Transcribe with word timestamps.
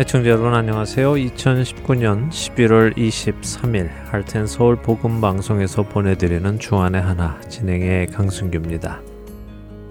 애청자 0.00 0.30
여러분 0.30 0.54
안녕하세요. 0.54 1.12
2019년 1.12 2.30
11월 2.30 2.96
23일 2.96 3.90
할텐 4.06 4.46
서울 4.46 4.76
복음 4.76 5.20
방송에서 5.20 5.82
보내드리는 5.82 6.58
주안의 6.58 7.02
하나 7.02 7.38
진행의 7.50 8.06
강승규입니다. 8.06 9.02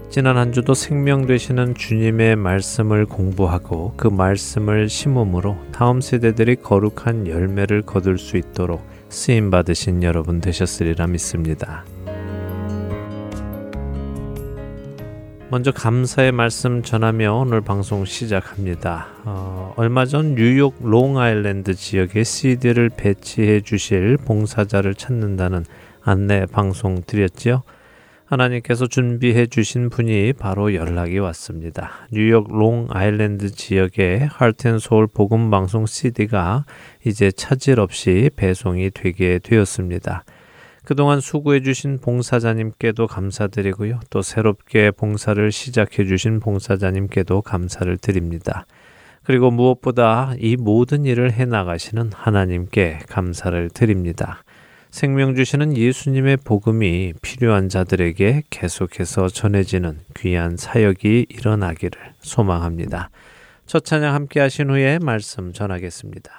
지난 0.10 0.38
한 0.38 0.52
주도 0.52 0.74
생명 0.74 1.28
되시는 1.28 1.76
주님의 1.76 2.38
말씀을 2.38 3.06
공부하고 3.06 3.94
그 3.98 4.08
말씀을 4.08 4.90
심음으로 4.90 5.56
다음 5.72 6.02
세대들이 6.02 6.56
거룩한 6.56 7.28
열매를 7.28 7.84
거둘 7.84 8.18
수 8.18 8.38
있도록 8.38 8.82
쓰임 9.10 9.52
받으신 9.52 10.02
여러분 10.02 10.42
되셨으리라 10.42 11.06
믿습니다. 11.06 11.86
먼저 15.52 15.72
감사의 15.72 16.32
말씀 16.32 16.84
전하며 16.84 17.34
오늘 17.34 17.62
방송 17.62 18.06
시작합니다. 18.06 19.08
어, 19.26 19.74
얼마 19.78 20.06
전 20.06 20.36
뉴욕 20.36 20.76
롱아일랜드 20.80 21.74
지역에 21.74 22.24
CD를 22.24 22.90
배치해 22.90 23.60
주실 23.62 24.18
봉사자를 24.18 24.94
찾는다는 24.94 25.66
안내 26.04 26.46
방송 26.46 27.02
드렸지요. 27.02 27.64
하나님께서 28.26 28.86
준비해 28.86 29.48
주신 29.48 29.90
분이 29.90 30.34
바로 30.34 30.76
연락이 30.76 31.18
왔습니다. 31.18 31.94
뉴욕 32.12 32.48
롱아일랜드 32.56 33.50
지역에 33.50 34.28
Heart 34.32 34.63
and 34.63 34.82
Soul 34.82 35.08
복음 35.08 35.50
방송 35.50 35.88
CD가 35.88 36.66
이제 37.04 37.32
차질 37.32 37.80
없이 37.80 38.30
배송이 38.36 38.92
되게 38.92 39.40
되었습니다. 39.40 40.26
그동안 40.90 41.20
수고해 41.20 41.62
주신 41.62 42.00
봉사자님께도 42.00 43.06
감사드리고요. 43.06 44.00
또 44.10 44.24
새롭게 44.24 44.90
봉사를 44.90 45.52
시작해 45.52 46.04
주신 46.04 46.40
봉사자님께도 46.40 47.44
감사를 47.44 47.96
드립니다. 47.98 48.66
그리고 49.24 49.52
무엇보다 49.52 50.34
이 50.40 50.56
모든 50.56 51.06
일을 51.06 51.32
해 51.32 51.46
나가시는 51.46 52.10
하나님께 52.12 53.02
감사를 53.08 53.70
드립니다. 53.70 54.42
생명 54.90 55.36
주시는 55.36 55.78
예수님의 55.78 56.38
복음이 56.38 57.14
필요한 57.22 57.70
자들에게 57.70 58.46
계속해서 58.50 59.30
전해지는 59.30 60.00
귀한 60.18 60.58
사역이 60.58 61.28
일어나기를 61.30 62.02
소망합니다. 62.22 63.12
첫 63.68 63.86
찬양 63.86 64.16
함께 64.16 64.40
하신 64.40 64.72
후에 64.72 64.98
말씀 64.98 65.54
전하겠습니다. 65.54 66.32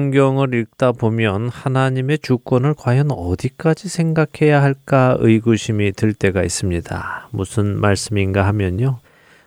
성경을 0.00 0.54
읽다 0.54 0.92
보면 0.92 1.50
하나님의 1.50 2.20
주권을 2.20 2.72
과연 2.74 3.10
어디까지 3.10 3.90
생각해야 3.90 4.62
할까 4.62 5.14
의구심이 5.20 5.92
들 5.92 6.14
때가 6.14 6.42
있습니다. 6.42 7.28
무슨 7.32 7.78
말씀인가 7.78 8.46
하면요. 8.46 9.00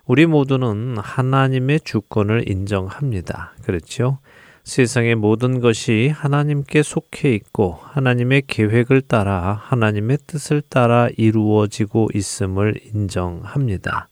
우리 0.05 0.27
모두는 0.27 0.97
하나님의 0.99 1.79
주권을 1.83 2.47
인정합니다. 2.47 3.53
그렇죠? 3.63 4.19
세상의 4.63 5.15
모든 5.15 5.59
것이 5.59 6.11
하나님께 6.13 6.83
속해 6.83 7.33
있고 7.33 7.79
하나님의 7.81 8.43
계획을 8.45 9.01
따라 9.01 9.59
하나님의 9.63 10.19
뜻을 10.27 10.61
따라 10.69 11.09
이루어지고 11.17 12.09
있음을 12.13 12.75
인정합니다. 12.93 14.07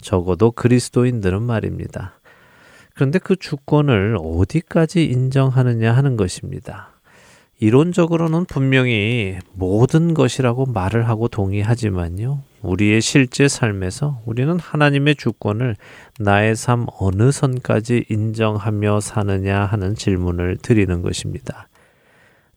적어도 0.00 0.52
그리스도인들은 0.52 1.42
말입니다. 1.42 2.19
그런데 3.00 3.18
그 3.18 3.34
주권을 3.34 4.18
어디까지 4.20 5.06
인정하느냐 5.06 5.90
하는 5.90 6.18
것입니다. 6.18 6.90
이론적으로는 7.58 8.44
분명히 8.44 9.38
모든 9.54 10.12
것이라고 10.12 10.66
말을 10.66 11.08
하고 11.08 11.26
동의하지만요. 11.26 12.42
우리의 12.60 13.00
실제 13.00 13.48
삶에서 13.48 14.20
우리는 14.26 14.58
하나님의 14.58 15.16
주권을 15.16 15.76
나의 16.18 16.54
삶 16.56 16.84
어느 16.98 17.32
선까지 17.32 18.04
인정하며 18.10 19.00
사느냐 19.00 19.64
하는 19.64 19.94
질문을 19.94 20.58
드리는 20.60 21.00
것입니다. 21.00 21.68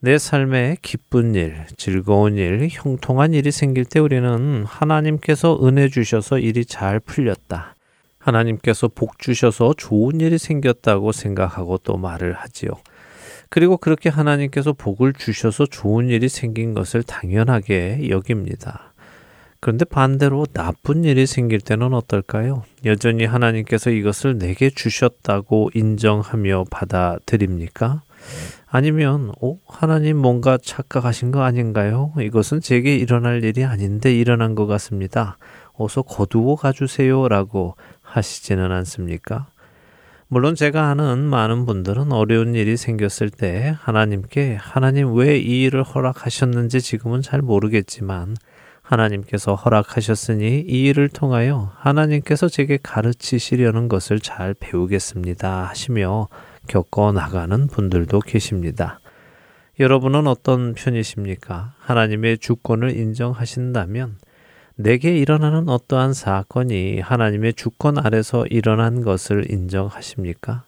내 0.02 0.18
삶에 0.18 0.76
기쁜 0.82 1.36
일, 1.36 1.56
즐거운 1.78 2.36
일, 2.36 2.68
형통한 2.70 3.34
일이 3.34 3.50
생길 3.50 3.86
때 3.86 4.02
우리는 4.02 4.66
하나님께서 4.66 5.66
은혜 5.66 5.88
주셔서 5.88 6.38
일이 6.38 6.66
잘 6.66 7.00
풀렸다. 7.00 7.73
하나님께서 8.24 8.88
복 8.88 9.20
주셔서 9.20 9.74
좋은 9.76 10.22
일이 10.22 10.38
생겼다고 10.38 11.12
생각하고 11.12 11.78
또 11.80 11.98
말을 11.98 12.34
하지요. 12.34 12.72
그리고 13.50 13.78
그렇게 13.78 14.10
하나님께서 14.10 14.74
복을 14.74 15.14
주셔서 15.14 15.66
좋은 15.66 16.10
일이 16.10 16.28
생긴 16.30 16.74
것을 16.74 17.04
당연하게 17.04 18.10
여깁니다. 18.10 18.94
그런데 19.60 19.86
반대로 19.86 20.46
나쁜 20.52 21.04
일이 21.04 21.26
생길 21.26 21.62
때는 21.62 21.94
어떨까요? 21.94 22.64
여전히 22.84 23.26
하나님께서 23.26 23.92
이것을 23.92 24.38
내게 24.38 24.70
주셨다고 24.70 25.70
인정하며 25.74 26.66
받아들입니까? 26.70 28.02
아니면, 28.68 29.32
어, 29.42 29.58
하나님 29.68 30.18
뭔가 30.18 30.58
착각하신 30.58 31.32
거 31.32 31.44
아닌가요? 31.44 32.12
이것은 32.20 32.60
제게 32.60 32.96
일어날 32.96 33.44
일이 33.44 33.64
아닌데 33.64 34.14
일어난 34.14 34.56
것 34.56 34.66
같습니다. 34.66 35.38
어서 35.76 36.02
거두어 36.02 36.56
가주세요. 36.56 37.28
라고 37.28 37.76
하시지는 38.14 38.72
않습니까? 38.72 39.48
물론 40.28 40.56
제가 40.56 40.90
아는 40.90 41.20
많은 41.20 41.66
분들은 41.66 42.12
어려운 42.12 42.56
일이 42.56 42.76
생겼을 42.76 43.30
때 43.30 43.76
하나님께 43.80 44.56
하나님 44.56 45.14
왜 45.14 45.38
이 45.38 45.64
일을 45.64 45.84
허락하셨는지 45.84 46.82
지금은 46.82 47.22
잘 47.22 47.42
모르겠지만 47.42 48.36
하나님께서 48.82 49.56
허락하셨으니 49.56 50.66
이 50.68 50.86
일을 50.86 51.10
통하여 51.10 51.72
하나님께서 51.76 52.50
제게 52.50 52.78
가르치시려는 52.82 53.88
것을 53.88 54.20
잘 54.20 54.54
배우겠습니다 54.60 55.68
하시며 55.70 56.28
겪어 56.68 57.12
나가는 57.12 57.68
분들도 57.68 58.20
계십니다. 58.22 59.00
여러분은 59.80 60.28
어떤 60.28 60.74
편이십니까? 60.74 61.74
하나님의 61.80 62.40
주권을 62.40 62.96
인정하신다면 62.98 64.18
내게 64.76 65.18
일어나는 65.18 65.70
어떠한 65.70 66.14
사건이 66.14 67.00
하나님의 67.00 67.54
주권 67.54 67.98
아래서 67.98 68.46
일어난 68.48 69.02
것을 69.02 69.52
인정하십니까? 69.52 70.64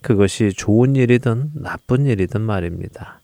그것이 0.00 0.52
좋은 0.52 0.94
일이든 0.94 1.50
나쁜 1.54 2.06
일이든 2.06 2.40
말입니다. 2.40 3.20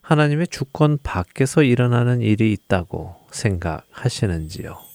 하나님의 0.00 0.48
주권 0.48 0.98
밖에서 1.02 1.62
일어나는 1.62 2.22
일이 2.22 2.52
있다고 2.52 3.16
생각하시는지요? 3.30 4.85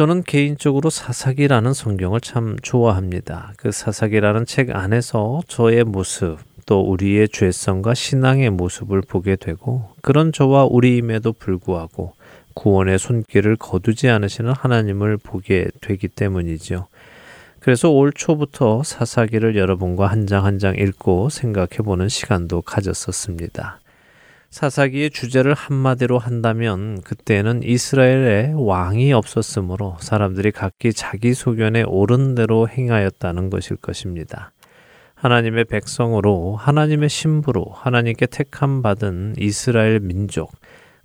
저는 0.00 0.22
개인적으로 0.22 0.88
사사기라는 0.88 1.74
성경을 1.74 2.22
참 2.22 2.56
좋아합니다. 2.62 3.52
그 3.58 3.70
사사기라는 3.70 4.46
책 4.46 4.74
안에서 4.74 5.42
저의 5.46 5.84
모습, 5.84 6.38
또 6.64 6.80
우리의 6.80 7.28
죄성과 7.28 7.92
신앙의 7.92 8.48
모습을 8.48 9.02
보게 9.02 9.36
되고 9.36 9.90
그런 10.00 10.32
저와 10.32 10.64
우리임에도 10.64 11.34
불구하고 11.34 12.14
구원의 12.54 12.98
손길을 12.98 13.56
거두지 13.56 14.08
않으시는 14.08 14.52
하나님을 14.52 15.18
보게 15.18 15.66
되기 15.82 16.08
때문이지요. 16.08 16.86
그래서 17.58 17.90
올 17.90 18.10
초부터 18.14 18.82
사사기를 18.82 19.54
여러분과 19.54 20.06
한 20.06 20.26
장 20.26 20.46
한 20.46 20.58
장 20.58 20.76
읽고 20.78 21.28
생각해 21.28 21.76
보는 21.84 22.08
시간도 22.08 22.62
가졌었습니다. 22.62 23.80
사사기의 24.50 25.10
주제를 25.10 25.54
한마디로 25.54 26.18
한다면 26.18 27.00
그때는 27.02 27.62
이스라엘에 27.62 28.52
왕이 28.56 29.12
없었으므로 29.12 29.96
사람들이 30.00 30.50
각기 30.50 30.92
자기 30.92 31.34
소견에 31.34 31.84
옳은 31.84 32.34
대로 32.34 32.68
행하였다는 32.68 33.48
것일 33.48 33.76
것입니다. 33.76 34.50
하나님의 35.14 35.66
백성으로 35.66 36.56
하나님의 36.56 37.08
신부로 37.08 37.64
하나님께 37.72 38.26
택함 38.26 38.82
받은 38.82 39.34
이스라엘 39.38 40.00
민족 40.00 40.50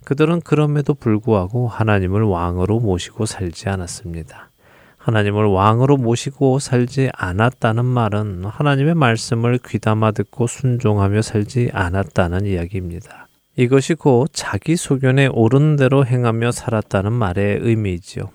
그들은 0.04 0.40
그럼에도 0.40 0.94
불구하고 0.94 1.68
하나님을 1.68 2.22
왕으로 2.22 2.80
모시고 2.80 3.26
살지 3.26 3.68
않았습니다. 3.68 4.50
하나님을 4.96 5.44
왕으로 5.44 5.98
모시고 5.98 6.58
살지 6.58 7.10
않았다는 7.14 7.84
말은 7.84 8.44
하나님의 8.44 8.96
말씀을 8.96 9.60
귀담아 9.64 10.10
듣고 10.10 10.48
순종하며 10.48 11.22
살지 11.22 11.70
않았다는 11.72 12.44
이야기입니다. 12.46 13.25
이것이 13.58 13.94
곧 13.94 14.28
자기 14.34 14.76
소견에 14.76 15.28
옳은 15.28 15.76
대로 15.76 16.04
행하며 16.04 16.52
살았다는 16.52 17.12
말의 17.12 17.60
의미이지요. 17.62 18.28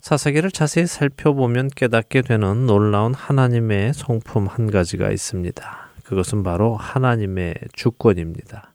사사기를 0.00 0.52
자세히 0.52 0.86
살펴보면 0.86 1.70
깨닫게 1.74 2.22
되는 2.22 2.66
놀라운 2.66 3.14
하나님의 3.14 3.94
성품 3.94 4.46
한 4.46 4.70
가지가 4.70 5.10
있습니다. 5.10 5.88
그것은 6.04 6.44
바로 6.44 6.76
하나님의 6.76 7.54
주권입니다. 7.72 8.74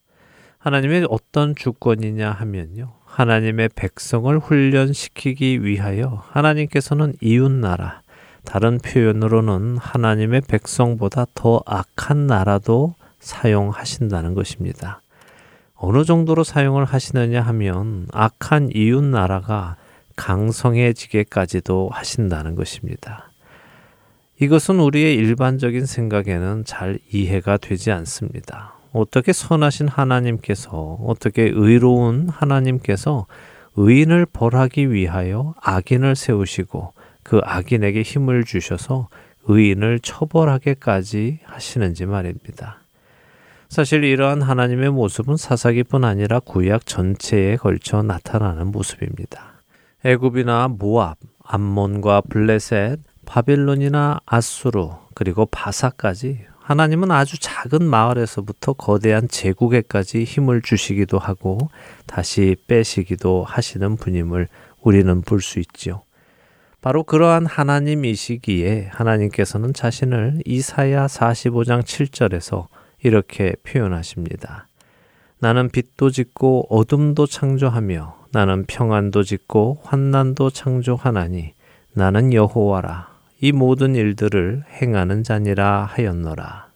하나님의 0.57 1.07
어떤 1.09 1.55
주권이냐 1.55 2.29
하면요. 2.29 2.91
하나님의 3.05 3.69
백성을 3.73 4.37
훈련시키기 4.37 5.63
위하여 5.63 6.23
하나님께서는 6.31 7.13
이웃나라, 7.21 8.01
다른 8.43 8.79
표현으로는 8.79 9.77
하나님의 9.77 10.41
백성보다 10.41 11.25
더 11.33 11.61
악한 11.65 12.27
나라도 12.27 12.95
사용하신다는 13.19 14.33
것입니다. 14.33 15.01
어느 15.81 16.03
정도로 16.03 16.43
사용을 16.43 16.83
하시느냐 16.83 17.41
하면 17.41 18.07
악한 18.11 18.71
이웃 18.73 19.01
나라가 19.01 19.77
강성해지게까지도 20.17 21.89
하신다는 21.91 22.55
것입니다. 22.55 23.31
이것은 24.41 24.79
우리의 24.79 25.15
일반적인 25.15 25.85
생각에는 25.85 26.65
잘 26.65 26.99
이해가 27.11 27.57
되지 27.57 27.91
않습니다. 27.91 28.75
어떻게 28.91 29.31
선하신 29.31 29.87
하나님께서, 29.87 30.97
어떻게 31.05 31.43
의로운 31.43 32.27
하나님께서 32.27 33.25
의인을 33.77 34.25
벌하기 34.25 34.91
위하여 34.91 35.53
악인을 35.61 36.17
세우시고 36.17 36.93
그 37.23 37.39
악인에게 37.43 38.01
힘을 38.01 38.43
주셔서 38.43 39.07
의인을 39.45 39.99
처벌하게까지 40.01 41.39
하시는지 41.43 42.05
말입니다. 42.05 42.79
사실 43.69 44.03
이러한 44.03 44.41
하나님의 44.41 44.89
모습은 44.89 45.37
사사기뿐 45.37 46.03
아니라 46.03 46.39
구약 46.39 46.87
전체에 46.87 47.55
걸쳐 47.55 48.01
나타나는 48.01 48.71
모습입니다. 48.71 49.61
애굽이나 50.03 50.69
모압, 50.69 51.19
암몬과 51.43 52.21
블레셋, 52.29 52.99
바빌론이나 53.27 54.21
아수르, 54.25 54.89
그리고 55.13 55.45
바사까지 55.45 56.39
하나님은 56.61 57.11
아주 57.11 57.39
작은 57.39 57.83
마을에서부터 57.83 58.73
거대한 58.73 59.27
제국에까지 59.27 60.23
힘을 60.23 60.63
주시기도 60.63 61.19
하고 61.19 61.59
다시 62.07 62.55
빼시기도 62.67 63.43
하시는 63.43 63.97
분임을 63.97 64.47
우리는 64.81 65.21
볼 65.21 65.41
수 65.41 65.59
있지요. 65.59 66.01
바로 66.81 67.03
그러한 67.03 67.45
하나님이시기에 67.45 68.89
하나님께서는 68.93 69.73
자신을 69.73 70.41
이사야 70.45 71.05
45장 71.05 71.83
7절에서 71.83 72.67
이렇게 73.01 73.55
표현하십니다. 73.63 74.67
나는 75.39 75.69
빛도 75.69 76.09
짓고 76.09 76.67
어둠도 76.69 77.25
창조하며 77.25 78.17
나는 78.31 78.65
평안도 78.65 79.23
짓고 79.23 79.79
환난도 79.83 80.49
창조하나니 80.49 81.53
나는 81.93 82.33
여호와라 82.33 83.09
이 83.41 83.51
모든 83.51 83.95
일들을 83.95 84.63
행하는 84.81 85.23
자니라 85.23 85.85
하였노라. 85.91 86.68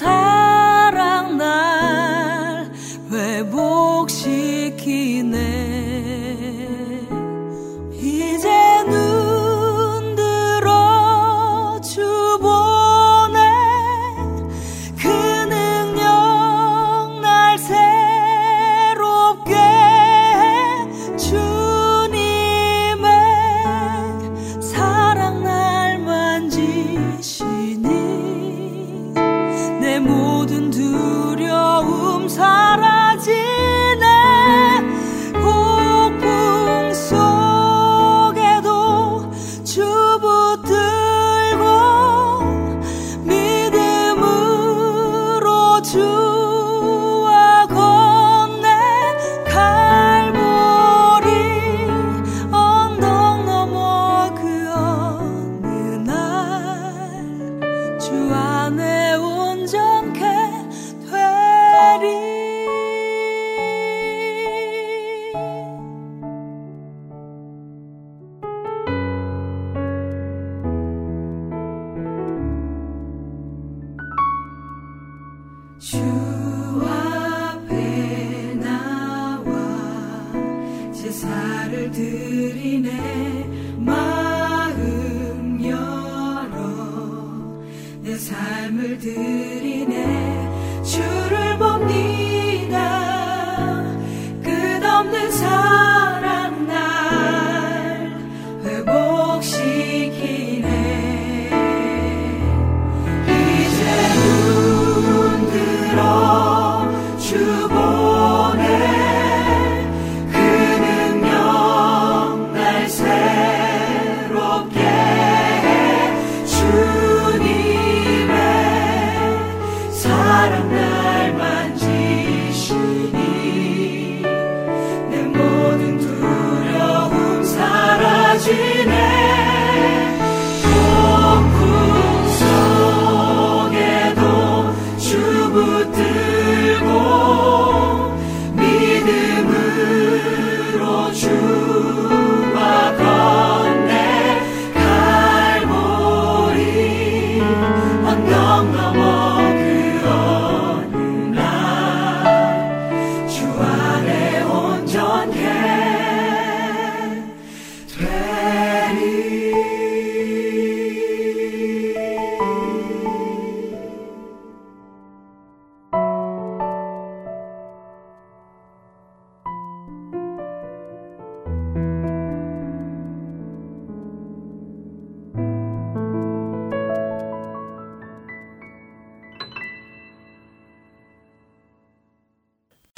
끝 0.00 0.45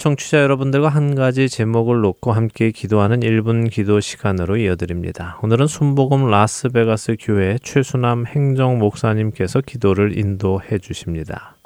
청취자 0.09 0.41
여러분들과 0.41 0.89
한 0.89 1.15
가지 1.15 1.51
제목을 1.51 2.01
놓고 2.01 2.33
함께 2.33 2.71
기도하는 2.71 3.21
1분 3.21 3.71
기도 3.71 4.01
시간으로 4.01 4.57
이어드립니다. 4.57 5.39
오늘은 5.43 5.67
순복음 5.67 6.31
라스베가스 6.31 7.17
교회 7.21 7.59
최수남 7.63 8.25
행정 8.27 8.79
목사님께서 8.79 9.61
기도를 9.61 10.17
인도해 10.17 10.79
주십니다. 10.79 11.57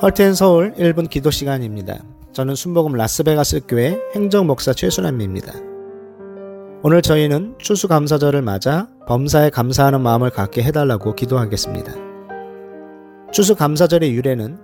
헐튼 0.00 0.34
서울 0.34 0.72
1분 0.74 1.10
기도 1.10 1.32
시간입니다. 1.32 1.98
저는 2.32 2.54
순복음 2.54 2.92
라스베가스 2.92 3.62
교회 3.66 3.98
행정 4.14 4.46
목사 4.46 4.72
최수남입니다. 4.72 5.73
오늘 6.86 7.00
저희는 7.00 7.54
추수감사절을 7.56 8.42
맞아 8.42 8.88
범사에 9.06 9.48
감사하는 9.48 10.02
마음을 10.02 10.28
갖게 10.28 10.62
해달라고 10.62 11.14
기도하겠습니다. 11.14 11.94
추수감사절의 13.32 14.12
유래는 14.12 14.58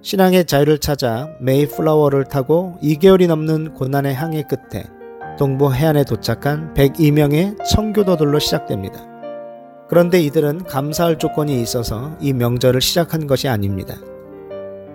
신앙의 0.00 0.46
자유를 0.46 0.78
찾아 0.78 1.28
메이플라워를 1.38 2.24
타고 2.24 2.78
2개월이 2.82 3.26
넘는 3.26 3.74
고난의 3.74 4.14
항해 4.14 4.44
끝에 4.44 4.86
동부 5.38 5.74
해안에 5.74 6.04
도착한 6.04 6.72
102명의 6.72 7.62
청교도들로 7.66 8.38
시작됩니다. 8.38 9.06
그런데 9.90 10.18
이들은 10.22 10.64
감사할 10.64 11.18
조건이 11.18 11.60
있어서 11.60 12.16
이 12.22 12.32
명절을 12.32 12.80
시작한 12.80 13.26
것이 13.26 13.48
아닙니다. 13.48 13.96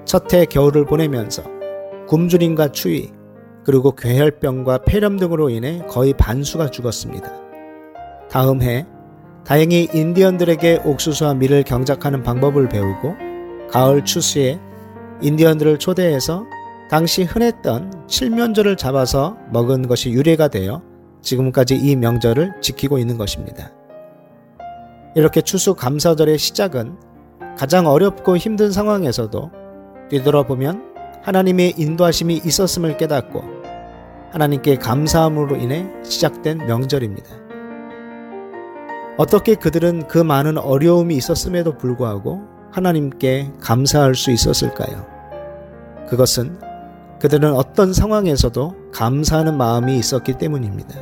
첫해 0.06 0.46
겨울을 0.46 0.88
보내면서 0.88 1.44
굶주림과 2.08 2.70
추위, 2.70 3.12
그리고 3.64 3.92
괴혈병과 3.92 4.80
폐렴 4.86 5.18
등으로 5.18 5.50
인해 5.50 5.82
거의 5.88 6.14
반수가 6.14 6.72
죽었습니다. 6.72 7.32
다음 8.30 8.62
해 8.62 8.86
다행히 9.46 9.88
인디언들에게 9.94 10.82
옥수수와 10.86 11.34
밀을 11.36 11.64
경작하는 11.64 12.24
방법을 12.24 12.70
배우고 12.70 13.16
가을 13.70 14.06
추수에 14.06 14.60
인디언들을 15.22 15.80
초대해서 15.80 16.46
당시 16.90 17.24
흔했던 17.24 18.08
칠면조를 18.08 18.76
잡아서 18.78 19.38
먹은 19.52 19.88
것이 19.88 20.12
유래가 20.12 20.48
되어 20.48 20.82
지금까지 21.22 21.76
이 21.76 21.96
명절을 21.96 22.56
지키고 22.62 22.98
있는 22.98 23.18
것입니다. 23.18 23.72
이렇게 25.16 25.42
추수 25.42 25.76
감사절의 25.76 26.38
시작은 26.38 26.98
가장 27.58 27.88
어렵고 27.88 28.38
힘든 28.38 28.72
상황에서도 28.72 29.52
뒤돌아보면 30.10 30.92
하나님의 31.22 31.76
인도하심이 31.78 32.42
있었음을 32.44 32.98
깨닫고 32.98 33.44
하나님께 34.32 34.78
감사함으로 34.78 35.58
인해 35.58 35.88
시작된 36.04 36.60
명절입니다. 36.60 37.30
어떻게 39.18 39.56
그들은 39.56 40.08
그 40.08 40.18
많은 40.18 40.58
어려움이 40.58 41.16
있었음에도 41.16 41.78
불구하고 41.78 42.42
하나님께 42.72 43.52
감사할 43.60 44.16
수 44.16 44.32
있었을까요? 44.32 45.06
그것은 46.08 46.60
그들은 47.20 47.54
어떤 47.54 47.94
상황에서도 47.94 48.92
감사하는 48.94 49.58
마음이 49.58 49.98
있었기 49.98 50.38
때문입니다. 50.38 50.96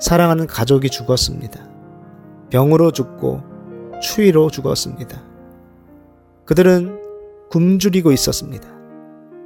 사랑하는 0.00 0.46
가족이 0.46 0.90
죽었습니다. 0.90 1.66
병으로 2.50 2.90
죽고 2.90 3.40
추위로 4.02 4.50
죽었습니다. 4.50 5.22
그들은 6.44 7.00
굶주리고 7.50 8.12
있었습니다. 8.12 8.73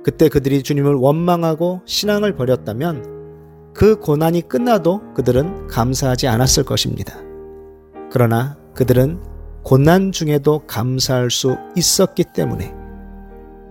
그때 0.09 0.31
그들이 0.31 0.63
주님을 0.63 0.95
원망하고 0.95 1.83
신앙을 1.85 2.35
버렸다면 2.35 3.75
그 3.75 4.01
고난이 4.01 4.49
끝나도 4.49 5.13
그들은 5.13 5.67
감사하지 5.67 6.29
않았을 6.29 6.65
것입니다. 6.65 7.15
그러나 8.11 8.57
그들은 8.73 9.21
고난 9.63 10.11
중에도 10.11 10.63
감사할 10.67 11.31
수 11.31 11.59
있었기 11.77 12.25
때문에 12.33 12.73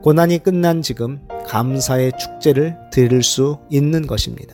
고난이 0.04 0.43
끝난 0.43 0.84
지금 0.84 1.21
감사의 1.47 2.12
축제를 2.19 2.78
드릴 2.91 3.23
수 3.23 3.58
있는 3.71 4.06
것입니다. 4.06 4.54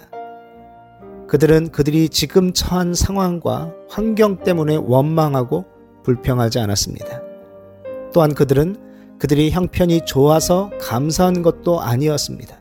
그들은 1.27 1.67
그들이 1.67 2.07
지금 2.07 2.53
처한 2.53 2.93
상황과 2.93 3.73
환경 3.89 4.37
때문에 4.37 4.77
원망하고 4.77 5.65
불평하지 6.03 6.59
않았습니다. 6.59 7.21
또한 8.13 8.33
그들은 8.33 8.92
그들이 9.23 9.51
형편이 9.51 10.01
좋아서 10.01 10.69
감사한 10.81 11.43
것도 11.43 11.79
아니었습니다. 11.79 12.59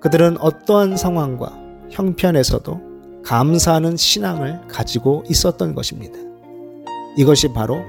그들은 0.00 0.38
어떠한 0.38 0.96
상황과 0.96 1.52
형편에서도 1.90 2.80
감사하는 3.22 3.98
신앙을 3.98 4.66
가지고 4.66 5.24
있었던 5.28 5.74
것입니다. 5.74 6.18
이것이 7.18 7.52
바로 7.52 7.82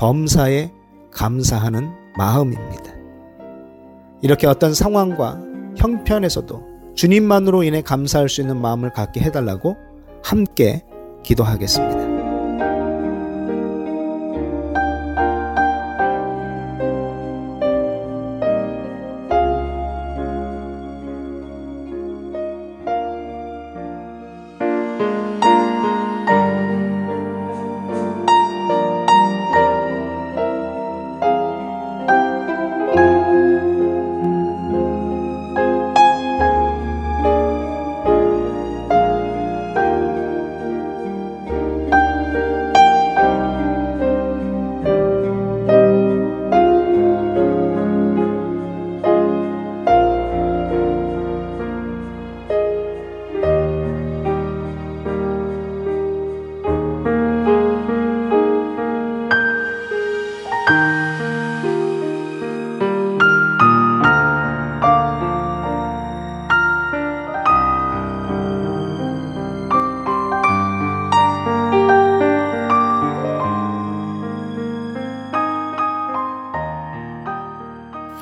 범사에 0.00 0.72
감사하는 1.12 1.92
마음입니다. 2.18 2.92
이렇게 4.20 4.48
어떤 4.48 4.74
상황과 4.74 5.40
형편에서도 5.76 6.60
주님만으로 6.96 7.62
인해 7.62 7.82
감사할 7.82 8.28
수 8.28 8.40
있는 8.40 8.60
마음을 8.60 8.90
갖게 8.90 9.20
해달라고 9.20 9.76
함께 10.24 10.84
기도하겠습니다. 11.22 12.15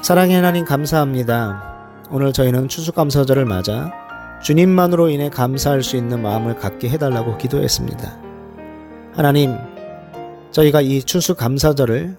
사랑의 0.04 0.36
하나님 0.36 0.66
감사합니다. 0.66 2.04
오늘 2.10 2.34
저희는 2.34 2.68
추수감사절을 2.68 3.46
맞아 3.46 3.90
주님만으로 4.42 5.08
인해 5.08 5.30
감사할 5.30 5.82
수 5.82 5.96
있는 5.96 6.20
마음을 6.20 6.56
갖게 6.56 6.90
해달라고 6.90 7.38
기도했습니다. 7.38 8.20
하나님, 9.14 9.56
저희가 10.50 10.82
이 10.82 11.02
추수감사절을 11.02 12.18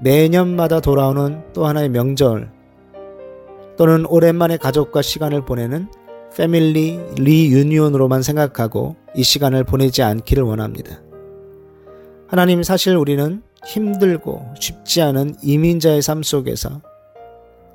매년마다 0.00 0.80
돌아오는 0.80 1.44
또 1.52 1.66
하나의 1.66 1.90
명절 1.90 2.50
또는 3.78 4.06
오랜만에 4.06 4.56
가족과 4.56 5.00
시간을 5.00 5.44
보내는 5.44 5.86
패밀리 6.36 6.98
리유니온으로만 7.14 8.22
생각하고 8.22 8.96
이 9.14 9.22
시간을 9.22 9.62
보내지 9.62 10.02
않기를 10.02 10.42
원합니다. 10.42 11.00
하나님 12.26 12.64
사실 12.64 12.96
우리는 12.96 13.40
힘들고 13.64 14.54
쉽지 14.58 15.00
않은 15.02 15.36
이민자의 15.44 16.02
삶 16.02 16.24
속에서 16.24 16.80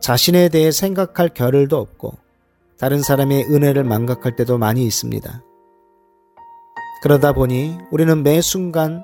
자신에 0.06 0.50
대해 0.50 0.70
생각할 0.70 1.30
겨를도 1.30 1.78
없고 1.78 2.14
다른 2.78 3.02
사람의 3.02 3.46
은혜를 3.46 3.84
망각할 3.84 4.36
때도 4.36 4.60
많이 4.60 4.86
있습니다. 4.86 5.42
그러다 7.02 7.34
보니 7.34 7.76
우리는 7.90 8.22
매 8.22 8.40
순간 8.40 9.04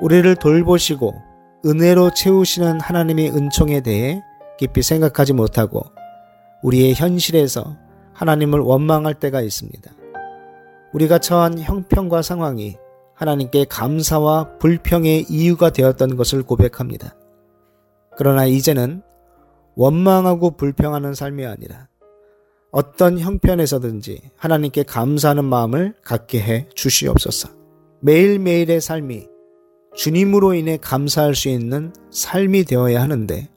우리를 0.00 0.36
돌보시고 0.36 1.12
은혜로 1.66 2.14
채우시는 2.14 2.78
하나님의 2.78 3.30
은총에 3.30 3.80
대해 3.80 4.22
깊이 4.56 4.82
생각하지 4.82 5.32
못하고 5.32 5.82
우리의 6.62 6.94
현실에서 6.94 7.76
하나님을 8.12 8.60
원망할 8.60 9.14
때가 9.14 9.40
있습니다. 9.40 9.90
우리가 10.92 11.18
처한 11.18 11.58
형편과 11.58 12.22
상황이 12.22 12.76
하나님께 13.16 13.64
감사와 13.64 14.58
불평의 14.60 15.26
이유가 15.28 15.70
되었던 15.70 16.14
것을 16.14 16.44
고백합니다. 16.44 17.16
그러나 18.16 18.46
이제는 18.46 19.02
원망하고 19.80 20.58
불평하는 20.58 21.14
삶이 21.14 21.46
아니라 21.46 21.88
어떤 22.70 23.18
형편에서든지 23.18 24.20
하나님께 24.36 24.82
감사하는 24.82 25.42
마음을 25.46 25.94
갖게 26.04 26.38
해 26.38 26.68
주시옵소서. 26.74 27.48
매일매일의 28.00 28.82
삶이 28.82 29.26
주님으로 29.94 30.52
인해 30.52 30.76
감사할 30.76 31.34
수 31.34 31.48
있는 31.48 31.94
삶이 32.10 32.64
되어야 32.64 33.00
하는데 33.00 33.48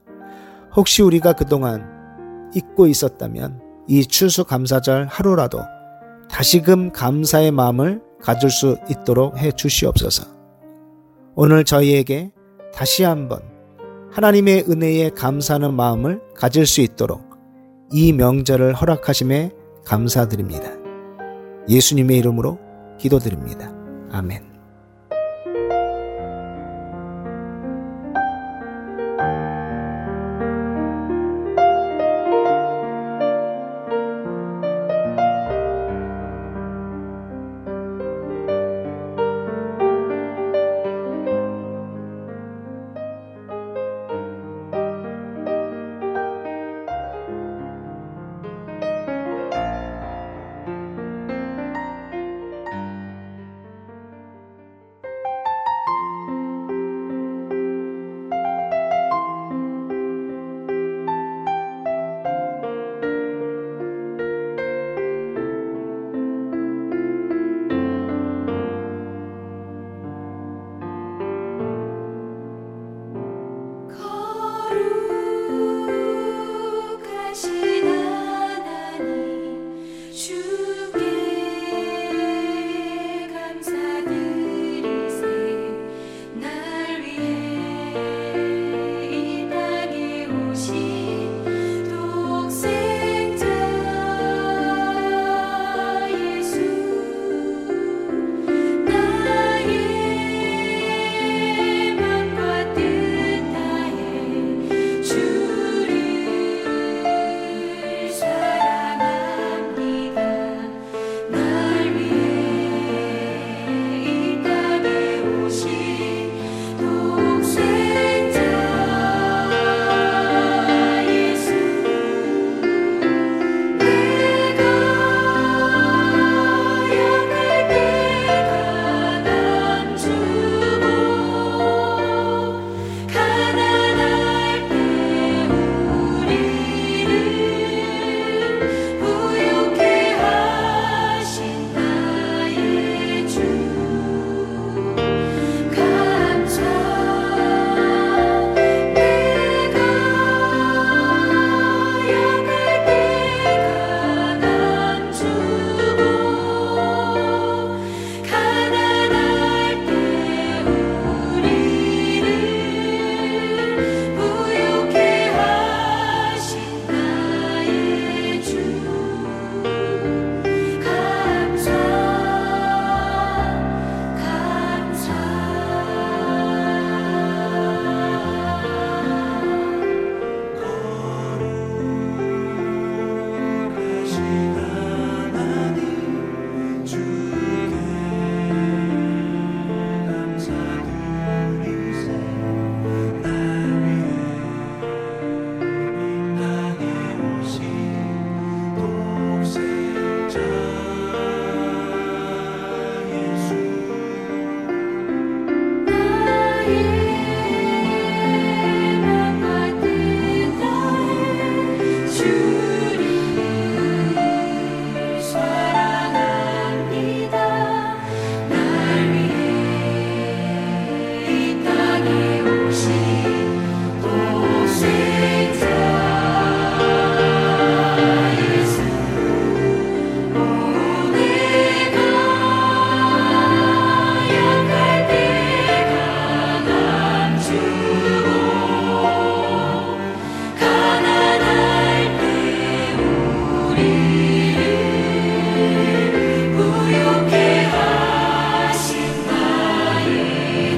혹시 0.73 1.01
우리가 1.01 1.33
그동안 1.33 2.49
잊고 2.55 2.87
있었다면 2.87 3.59
이 3.89 4.05
추수감사절 4.05 5.07
하루라도 5.07 5.59
다시금 6.29 6.93
감사의 6.93 7.51
마음을 7.51 8.01
가질 8.21 8.49
수 8.49 8.77
있도록 8.89 9.37
해 9.39 9.51
주시옵소서. 9.51 10.23
오늘 11.35 11.65
저희에게 11.65 12.31
다시 12.73 13.03
한번 13.03 13.52
하나님의 14.13 14.65
은혜에 14.69 15.09
감사하는 15.09 15.73
마음을 15.73 16.21
가질 16.35 16.67
수 16.67 16.81
있도록 16.81 17.21
이 17.91 18.13
명절을 18.13 18.73
허락하심에 18.75 19.51
감사드립니다. 19.85 20.71
예수님의 21.67 22.17
이름으로 22.19 22.59
기도드립니다. 22.99 23.73
아멘. 24.11 24.52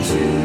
to 0.08 0.45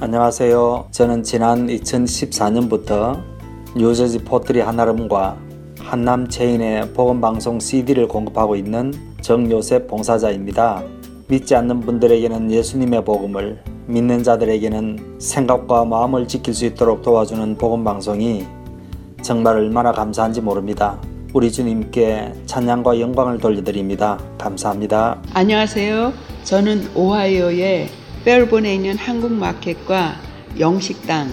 안녕하세요. 0.00 0.88
저는 0.90 1.22
지난 1.22 1.68
2014년부터 1.68 3.22
뉴저지 3.76 4.24
포트리 4.24 4.58
한아름과 4.58 5.38
한남 5.78 6.28
체인의 6.28 6.94
복음방송 6.94 7.60
CD를 7.60 8.08
공급하고 8.08 8.56
있는 8.56 8.92
정요셉 9.20 9.86
봉사자입니다. 9.86 10.93
믿지 11.26 11.54
않는 11.54 11.80
분들에게는 11.80 12.50
예수님의 12.50 13.04
복음을, 13.04 13.62
믿는 13.86 14.22
자들에게는 14.22 15.16
생각과 15.18 15.86
마음을 15.86 16.28
지킬 16.28 16.52
수 16.52 16.66
있도록 16.66 17.02
도와주는 17.02 17.56
복음 17.56 17.82
방송이 17.82 18.44
정말 19.22 19.56
얼마나 19.56 19.92
감사한지 19.92 20.42
모릅니다. 20.42 21.00
우리 21.32 21.50
주님께 21.50 22.32
찬양과 22.44 23.00
영광을 23.00 23.38
돌려드립니다. 23.38 24.18
감사합니다. 24.38 25.22
안녕하세요. 25.32 26.12
저는 26.44 26.90
오하이오의 26.94 27.88
멜본에 28.26 28.74
있는 28.74 28.96
한국 28.96 29.32
마켓과 29.32 30.16
영식당 30.58 31.28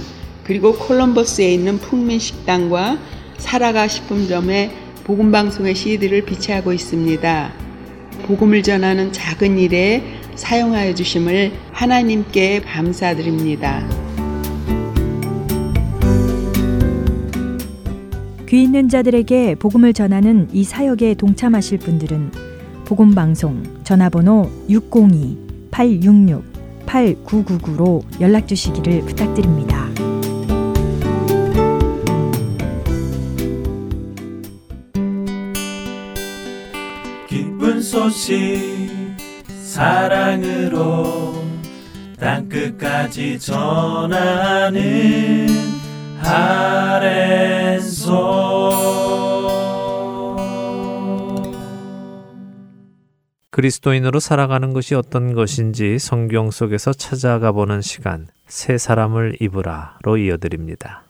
그리고 0.46 0.74
콜럼버스에 0.74 1.54
있는 1.54 1.78
풍민식당과 1.78 2.98
사라가 3.38 3.88
식품점에 3.88 4.72
복음방송의 5.04 5.76
CD를 5.76 6.24
비치하고 6.24 6.72
있습니다. 6.72 7.71
복음을 8.22 8.64
전하는 8.64 9.12
작은 9.12 9.58
일에 9.58 10.04
사용하여 10.36 10.96
주심을 10.96 11.52
하나님께 11.72 12.62
감사드립니다. 12.62 13.88
귀 18.48 18.64
있는 18.64 18.90
자들에게 18.90 19.56
복음을 19.56 19.94
전하는 19.94 20.50
이 20.52 20.64
사역에 20.64 21.14
동참하실 21.14 21.80
분들은 21.80 22.32
복음 22.86 23.16
방송 23.16 23.64
전화번호 23.84 24.50
602-866 24.70 26.52
8999로 26.92 28.04
연락 28.20 28.48
주시기를 28.48 29.02
부탁드립니다. 29.02 29.81
소식 37.92 38.90
사랑으로 39.62 41.44
땅끝까지 42.18 43.38
전하는 43.38 44.80
아랜소 46.24 47.92
그리스도인으로 53.50 54.22
살아가는 54.22 54.72
것이 54.72 54.96
어떤 54.96 55.34
것인지 55.34 56.00
성경 56.00 56.50
속에서 56.50 56.94
찾아가 56.94 57.52
보는 57.52 57.82
시간, 57.82 58.28
새 58.48 58.78
사람을 58.78 59.36
입으라로 59.42 60.16
이어드립니다. 60.16 61.04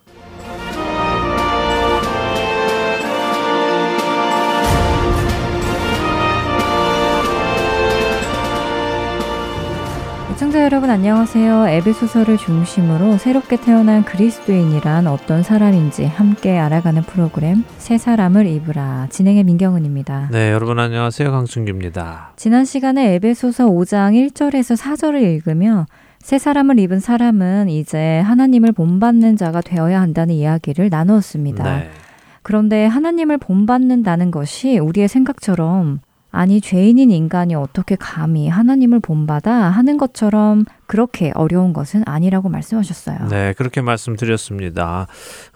시청자 10.41 10.63
여러분 10.63 10.89
안녕하세요. 10.89 11.67
에베소서를 11.67 12.37
중심으로 12.37 13.19
새롭게 13.19 13.57
태어난 13.57 14.03
그리스도인이란 14.03 15.05
어떤 15.05 15.43
사람인지 15.43 16.05
함께 16.05 16.57
알아가는 16.57 17.03
프로그램 17.03 17.63
새 17.77 17.99
사람을 17.99 18.47
입으라 18.47 19.05
진행의 19.11 19.43
민경은입니다. 19.43 20.29
네, 20.31 20.51
여러분 20.51 20.79
안녕하세요. 20.79 21.29
강순규입니다. 21.29 22.33
지난 22.37 22.65
시간에 22.65 23.13
에베 23.13 23.35
소서 23.35 23.67
5장 23.67 24.13
1절에서 24.31 24.75
4절을 24.75 25.21
읽으며 25.21 25.85
새 26.17 26.39
사람을 26.39 26.79
입은 26.79 27.01
사람은 27.01 27.69
이제 27.69 28.17
하나님을 28.21 28.71
본받는 28.71 29.37
자가 29.37 29.61
되어야 29.61 30.01
한다는 30.01 30.33
이야기를 30.33 30.89
나누었습니다. 30.89 31.63
네. 31.63 31.89
그런데 32.41 32.87
하나님을 32.87 33.37
본받는다는 33.37 34.31
것이 34.31 34.79
우리의 34.79 35.07
생각처럼 35.07 35.99
아니, 36.31 36.61
죄인인 36.61 37.11
인간이 37.11 37.55
어떻게 37.55 37.95
감히 37.95 38.47
하나님을 38.47 39.01
본받아 39.01 39.51
하는 39.51 39.97
것처럼 39.97 40.65
그렇게 40.87 41.31
어려운 41.35 41.73
것은 41.73 42.03
아니라고 42.05 42.49
말씀하셨어요. 42.49 43.27
네, 43.29 43.53
그렇게 43.53 43.81
말씀드렸습니다. 43.81 45.07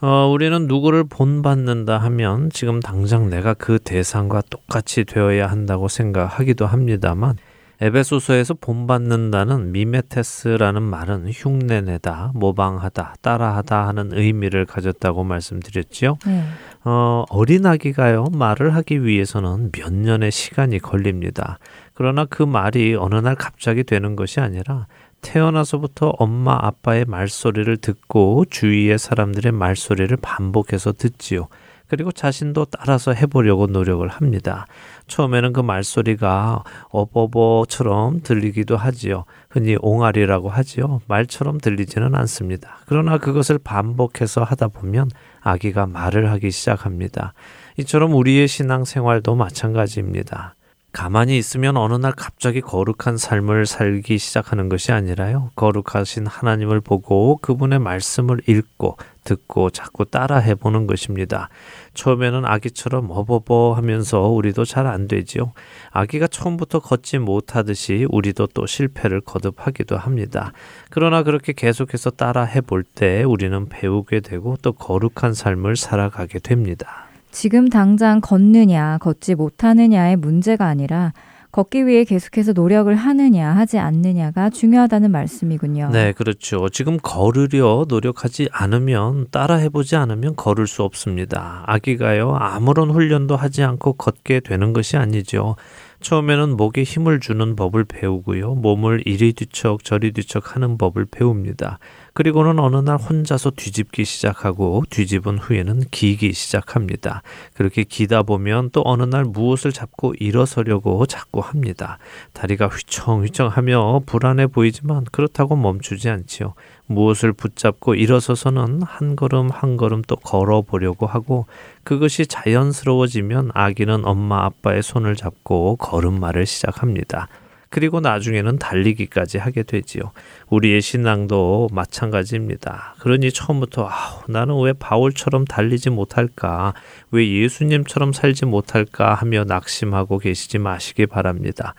어, 0.02 0.30
우리는 0.32 0.68
누구를 0.68 1.06
본받는다 1.06 1.98
하면 1.98 2.50
지금 2.52 2.82
당장 2.82 3.30
내가 3.30 3.54
그 3.54 3.80
대상과 3.80 4.44
똑같이 4.50 5.06
되어야 5.06 5.48
한다고 5.48 5.88
생각하기도 5.88 6.66
합니다만 6.66 7.38
에베소서에서 7.82 8.54
본받는다는 8.56 9.72
미메테스라는 9.72 10.82
말은 10.82 11.30
흉내내다, 11.30 12.32
모방하다, 12.34 13.16
따라하다 13.22 13.88
하는 13.88 14.12
의미를 14.14 14.66
가졌다고 14.66 15.24
말씀드렸지요. 15.24 16.18
네. 16.26 16.44
어, 16.88 17.26
어린 17.30 17.66
아기가요, 17.66 18.28
말을 18.32 18.76
하기 18.76 19.04
위해서는 19.04 19.72
몇 19.72 19.92
년의 19.92 20.32
시간이 20.32 20.78
걸립니다. 20.78 21.58
그러나 21.96 22.26
그 22.26 22.44
말이 22.44 22.96
어느 22.96 23.16
날 23.16 23.36
갑자기 23.36 23.84
되는 23.84 24.16
것이 24.16 24.40
아니라 24.40 24.86
태어나서부터 25.22 26.14
엄마 26.20 26.56
아빠의 26.62 27.06
말소리를 27.06 27.78
듣고 27.78 28.46
주위의 28.52 29.00
사람들의 29.00 29.52
말소리를 29.52 30.16
반복해서 30.18 30.92
듣지요. 30.92 31.48
그리고 31.88 32.12
자신도 32.12 32.66
따라서 32.66 33.14
해보려고 33.14 33.68
노력을 33.68 34.08
합니다. 34.08 34.66
처음에는 35.08 35.54
그 35.54 35.62
말소리가 35.62 36.64
어버버처럼 36.90 38.22
들리기도 38.22 38.76
하지요. 38.78 39.26
흔히 39.50 39.78
옹알이라고 39.80 40.50
하지요. 40.50 41.02
말처럼 41.08 41.60
들리지는 41.60 42.16
않습니다. 42.16 42.80
그러나 42.88 43.18
그것을 43.18 43.60
반복해서 43.60 44.44
하다 44.44 44.70
보면 44.70 45.10
아기가 45.46 45.86
말을 45.86 46.32
하기 46.32 46.52
시작합니다. 46.52 47.34
이처럼 47.78 48.14
우리의 48.14 48.48
신앙 48.48 48.84
생활도 48.84 49.36
마찬가지입니다. 49.36 50.56
가만히 50.92 51.38
있으면 51.38 51.76
어느 51.76 51.94
날 51.96 52.14
갑자기 52.14 52.62
거룩한 52.62 53.18
삶을 53.18 53.66
살기 53.66 54.18
시작하는 54.18 54.70
것이 54.70 54.92
아니라요. 54.92 55.52
거룩하신 55.56 56.26
하나님을 56.26 56.80
보고 56.82 57.38
그분의 57.42 57.80
말씀을 57.80 58.40
읽고 58.48 58.98
듣고 59.26 59.70
자꾸 59.70 60.06
따라 60.06 60.38
해보는 60.38 60.88
것입니다. 60.88 61.50
처음에는 61.96 62.46
아기처럼 62.46 63.08
어버버 63.10 63.74
하면서 63.74 64.28
우리도 64.28 64.66
잘 64.66 64.86
안 64.86 65.08
되지요. 65.08 65.54
아기가 65.90 66.28
처음부터 66.28 66.80
걷지 66.80 67.18
못하듯이 67.18 68.06
우리도 68.10 68.48
또 68.54 68.68
실패를 68.68 69.22
거듭하기도 69.22 69.98
합니다. 69.98 70.52
그러나 70.92 71.24
그렇게 71.24 71.54
계속해서 71.54 72.12
따라 72.12 72.44
해볼 72.44 72.84
때 72.84 73.24
우리는 73.24 73.68
배우게 73.68 74.20
되고 74.20 74.56
또 74.62 74.74
거룩한 74.74 75.34
삶을 75.34 75.76
살아가게 75.76 76.40
됩니다. 76.40 77.08
지금 77.32 77.68
당장 77.68 78.22
걷느냐, 78.22 78.98
걷지 79.00 79.36
못하느냐의 79.36 80.16
문제가 80.16 80.68
아니라 80.68 81.14
걷기 81.56 81.88
위해 81.88 82.04
계속해서 82.04 82.52
노력을 82.52 82.94
하느냐, 82.94 83.56
하지 83.56 83.80
않느냐가 83.80 84.50
중요하다는 84.50 85.10
말씀이군요. 85.10 85.90
네, 85.94 86.12
그렇죠. 86.12 86.68
지금 86.68 86.98
걸으려 87.02 87.86
노력하지 87.88 88.50
않으면, 88.52 89.28
따라 89.32 89.56
해 89.56 89.70
보지 89.70 89.96
않으면 89.96 90.36
걸을 90.36 90.68
수 90.68 90.84
없습니다. 90.84 91.64
아기가요, 91.66 92.36
아무런 92.38 92.90
훈련도 92.92 93.38
하지 93.38 93.64
않고 93.64 93.94
걷게 93.94 94.42
되는 94.42 94.74
것이 94.74 94.98
아니죠. 94.98 95.56
처음에는 96.02 96.58
목에 96.58 96.84
힘을 96.84 97.22
주는 97.22 97.56
법을 97.56 97.86
배우고요. 97.86 98.56
몸을 98.56 99.04
이리 99.06 99.32
뒤척 99.32 99.86
저리 99.86 100.12
뒤척 100.12 100.58
하는 100.58 100.78
법을 100.78 101.06
배웁니다. 101.06 101.80
그리고는 102.16 102.60
어느 102.60 102.78
날 102.78 102.96
혼자서 102.96 103.52
뒤집기 103.58 104.06
시작하고 104.06 104.84
뒤집은 104.90 105.38
후에는 105.38 105.82
기기 105.92 106.32
시작합니다. 106.32 107.22
그렇게 107.54 107.84
기다 107.84 108.24
보면 108.24 108.70
또 108.72 108.82
어느 108.86 109.04
날 109.04 109.26
무엇을 109.26 109.74
잡고 109.74 110.14
일어서려고 110.18 111.06
자꾸 111.08 111.42
합니다. 111.42 111.98
다리가 112.32 112.68
휘청휘청하며 112.68 114.04
불안해 114.06 114.48
보이지만 114.48 115.04
그렇다고 115.12 115.58
멈추지 115.58 116.08
않지요. 116.08 116.54
무엇을 116.86 117.34
붙잡고 117.34 117.96
일어서서는 117.96 118.84
한 118.84 119.18
걸음 119.18 119.50
한 119.50 119.76
걸음 119.76 120.02
또 120.08 120.16
걸어 120.16 120.62
보려고 120.62 121.08
하고 121.08 121.48
그것이 121.84 122.28
자연스러워지면 122.28 123.52
아기는 123.54 124.06
엄마 124.06 124.46
아빠의 124.46 124.84
손을 124.84 125.18
잡고 125.18 125.76
걸음마를 125.76 126.46
시작합니다. 126.46 127.28
그리고 127.76 128.00
나중에는 128.00 128.58
달리기까지 128.58 129.38
하게 129.38 129.64
되지요. 129.64 130.14
우리의 130.48 130.80
신앙도 130.80 131.68
마찬가지입니다. 131.74 132.96
그러니 133.00 133.34
처음부터 133.34 133.90
아, 133.92 134.22
나는 134.30 134.62
왜 134.62 134.72
바울처럼 134.72 135.44
달리지 135.44 135.90
못할까? 135.90 136.74
왜 137.12 137.30
예수님처럼 137.30 138.14
살지 138.14 138.46
못할까 138.46 139.14
하며 139.16 139.44
낙심하고 139.44 140.20
계시지 140.20 140.58
마시기 140.58 141.06
바랍니다. 141.06 141.76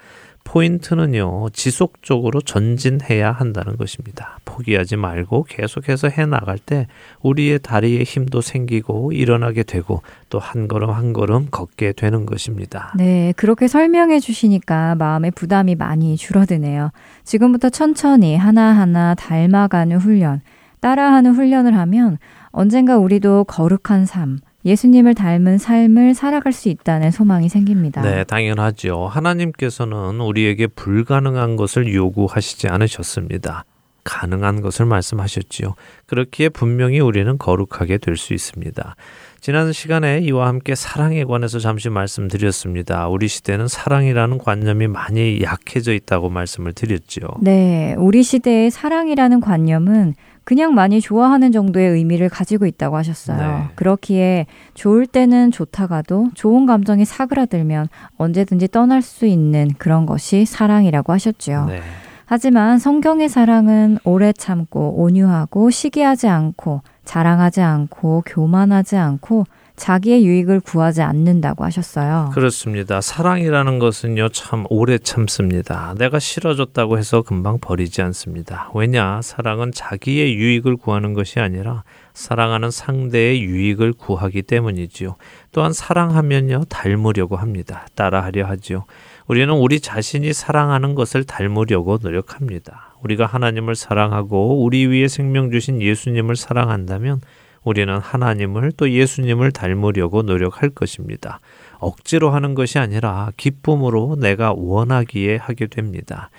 포인트는요, 0.47 1.49
지속적으로 1.53 2.41
전진해야 2.41 3.33
한다는 3.33 3.77
것입니다. 3.77 4.39
포기하지 4.45 4.97
말고 4.97 5.45
계속해서 5.49 6.09
해 6.09 6.25
나갈 6.25 6.57
때 6.59 6.87
우리의 7.21 7.59
다리에 7.59 8.05
힘도 8.05 8.41
생기고 8.41 9.11
일어나게 9.13 9.65
되고 9.65 10.03
또 10.31 10.39
한 10.39 10.69
걸음 10.69 10.91
한 10.91 11.13
걸음 11.13 11.49
걷게 11.51 11.93
되는 11.93 12.25
것입니다. 12.27 12.93
네, 12.97 13.35
그렇게 13.37 13.67
설명해 13.67 14.21
주시니까 14.21 14.95
마음의 14.95 15.33
부담이 15.33 15.75
많이 15.75 16.17
줄어드네요. 16.17 16.93
지금부터 17.25 17.69
천천히 17.69 18.37
하나하나 18.37 19.17
닮아가는 19.17 19.97
훈련, 19.97 20.41
따라하는 20.81 21.35
훈련을 21.35 21.77
하면 21.77 22.19
언젠가 22.51 22.97
우리도 22.97 23.45
거룩한 23.45 24.07
삶, 24.07 24.39
예수님을 24.67 25.15
닮은 25.15 25.59
삶을 25.59 26.15
살아갈 26.15 26.53
수 26.53 26.69
있다는 26.69 27.13
소망이 27.13 27.49
생깁니다. 27.49 28.03
네, 28.03 28.25
당연하죠. 28.25 29.07
하나님께서는 29.07 30.21
우리에게 30.21 30.67
불가능한 30.67 31.57
것을 31.57 31.95
요구하시지 31.95 32.69
않으셨습니다. 32.69 33.65
가능한 34.03 34.61
것을 34.61 34.87
말씀하셨지요. 34.87 35.75
그렇기에 36.07 36.49
분명히 36.49 37.01
우리는 37.01 37.39
거룩하게 37.39 37.99
될 37.99 38.17
수 38.17 38.35
있습니다. 38.35 38.95
지난 39.41 39.73
시간에 39.73 40.21
이와 40.21 40.47
함께 40.49 40.75
사랑에 40.75 41.25
관해서 41.25 41.59
잠시 41.59 41.89
말씀드렸습니다. 41.89 43.09
우리 43.09 43.29
시대는 43.29 43.69
사랑이라는 43.69 44.39
관념이 44.39 44.89
많이 44.89 45.41
약해져 45.43 45.93
있다고 45.93 46.31
말씀을 46.31 46.73
드렸죠. 46.73 47.21
네, 47.41 47.95
우리 47.99 48.23
시대의 48.23 48.71
사랑이라는 48.71 49.41
관념은 49.41 50.15
그냥 50.47 50.75
많이 50.75 51.01
좋아하는 51.01 51.51
정도의 51.51 51.91
의미를 51.91 52.29
가지고 52.29 52.67
있다고 52.67 52.97
하셨어요. 52.97 53.37
네. 53.37 53.65
그렇기에 53.75 54.47
좋을 54.75 55.05
때는 55.05 55.51
좋다가도 55.51 56.29
좋은 56.35 56.67
감정이 56.67 57.05
사그라들면 57.05 57.89
언제든지 58.17 58.69
떠날 58.69 59.03
수 59.03 59.27
있는 59.27 59.69
그런 59.77 60.07
것이 60.07 60.45
사랑이라고 60.45 61.13
하셨죠. 61.13 61.65
네. 61.67 61.81
하지만 62.27 62.79
성경의 62.79 63.29
사랑은 63.29 63.99
오래 64.05 64.33
참고 64.33 65.03
온유하고 65.03 65.71
시기하지 65.71 66.29
않고 66.29 66.83
자랑하지 67.05 67.63
않고 67.63 68.23
교만하지 68.25 68.97
않고 68.97 69.47
자기의 69.77 70.27
유익을 70.27 70.61
구하지 70.61 71.03
않는다고 71.03 71.65
하셨어요. 71.65 72.31
그렇습니다. 72.33 73.01
사랑이라는 73.01 73.79
것은요, 73.79 74.31
참 74.31 74.65
오래 74.71 74.99
참습니다. 74.99 75.95
내가 75.99 76.19
싫어졌다고 76.19 76.99
해서 76.99 77.23
금방 77.23 77.59
버리지 77.61 78.01
않습니다. 78.03 78.71
왜냐? 78.75 79.21
사랑은 79.23 79.73
자기의 79.73 80.35
유익을 80.35 80.77
구하는 80.77 81.13
것이 81.13 81.41
아니라 81.41 81.85
사랑하는 82.15 82.71
상대의 82.71 83.43
유익을 83.43 83.93
구하기 83.93 84.43
때문이지요. 84.43 85.17
또한 85.53 85.73
사랑하면요, 85.73 86.65
닮으려고 86.69 87.37
합니다. 87.37 87.87
따라하려 87.95 88.47
하지요. 88.47 88.85
우리는 89.27 89.53
우리 89.53 89.81
자신이 89.81 90.33
사랑하는 90.33 90.95
것을 90.95 91.25
닮으려고 91.25 91.99
노력합니다. 92.01 92.95
우리가 93.03 93.27
하나님을 93.27 93.75
사랑하고 93.75 94.63
우리 94.63 94.87
위에 94.87 95.09
생명 95.09 95.51
주신 95.51 95.83
예수님을 95.83 96.37
사랑한다면 96.37 97.21
우리는 97.67 97.99
하나님을 97.99 98.73
또 98.77 98.89
예수님을 98.89 99.51
닮으려고 99.51 100.23
노력할 100.23 100.71
것입니다. 100.71 101.41
억지로 101.79 102.31
하는 102.31 102.55
것이 102.55 102.79
아니라 102.79 103.33
기쁨으로 103.37 104.17
내가 104.21 104.55
원하기에 104.57 105.37
하게 105.37 105.67
됩니다. 105.67 106.31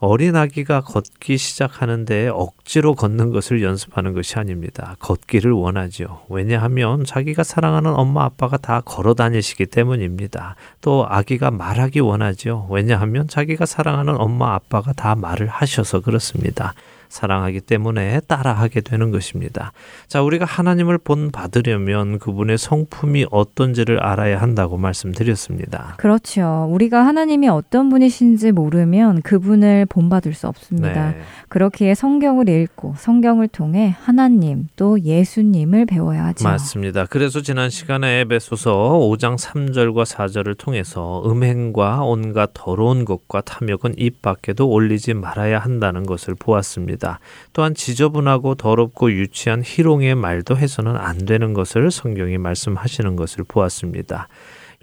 어린 0.00 0.34
아기가 0.34 0.80
걷기 0.80 1.38
시작하는데 1.38 2.26
억지로 2.26 2.96
걷는 2.96 3.30
것을 3.30 3.62
연습하는 3.62 4.12
것이 4.12 4.36
아닙니다. 4.36 4.96
걷기를 4.98 5.52
원하죠. 5.52 6.22
왜냐하면 6.28 7.04
자기가 7.04 7.44
사랑하는 7.44 7.94
엄마 7.94 8.24
아빠가 8.24 8.56
다 8.56 8.80
걸어 8.84 9.14
다니시기 9.14 9.66
때문입니다. 9.66 10.56
또 10.80 11.06
아기가 11.08 11.52
말하기 11.52 12.00
원하죠. 12.00 12.66
왜냐하면 12.70 13.28
자기가 13.28 13.64
사랑하는 13.64 14.16
엄마 14.16 14.54
아빠가 14.54 14.92
다 14.92 15.14
말을 15.14 15.46
하셔서 15.46 16.00
그렇습니다. 16.00 16.74
사랑하기 17.12 17.60
때문에 17.60 18.20
따라하게 18.26 18.80
되는 18.80 19.10
것입니다. 19.10 19.72
자, 20.08 20.22
우리가 20.22 20.46
하나님을 20.46 20.96
본 20.96 21.30
받으려면 21.30 22.18
그분의 22.18 22.56
성품이 22.56 23.26
어떤지를 23.30 24.02
알아야 24.02 24.40
한다고 24.40 24.78
말씀드렸습니다. 24.78 25.94
그렇죠. 25.98 26.66
우리가 26.70 27.04
하나님이 27.04 27.48
어떤 27.48 27.90
분이신지 27.90 28.52
모르면 28.52 29.20
그분을 29.22 29.84
본받을 29.86 30.32
수 30.32 30.48
없습니다. 30.48 31.10
네. 31.10 31.20
그렇기에 31.48 31.94
성경을 31.94 32.48
읽고 32.48 32.94
성경을 32.96 33.48
통해 33.48 33.94
하나님 34.00 34.68
또 34.76 34.98
예수님을 34.98 35.84
배워야 35.84 36.24
하죠. 36.26 36.48
맞습니다. 36.48 37.04
그래서 37.04 37.42
지난 37.42 37.68
시간에 37.68 38.20
에베소서 38.20 39.00
5장 39.00 39.38
3절과 39.38 40.06
4절을 40.06 40.56
통해서 40.56 41.22
음행과 41.26 42.04
온갖 42.04 42.52
더러운 42.54 43.04
것과 43.04 43.42
탐욕은 43.42 43.96
입 43.98 44.22
밖에도 44.22 44.70
올리지 44.70 45.12
말아야 45.12 45.58
한다는 45.58 46.06
것을 46.06 46.34
보았습니다. 46.34 47.01
있습니다. 47.02 47.18
또한 47.52 47.74
지저분하고 47.74 48.54
더럽고 48.54 49.10
유치한 49.10 49.62
희롱의 49.64 50.14
말도 50.14 50.56
해서는 50.56 50.96
안 50.96 51.18
되는 51.18 51.52
것을 51.52 51.90
성경이 51.90 52.38
말씀하시는 52.38 53.16
것을 53.16 53.44
보았습니다. 53.44 54.28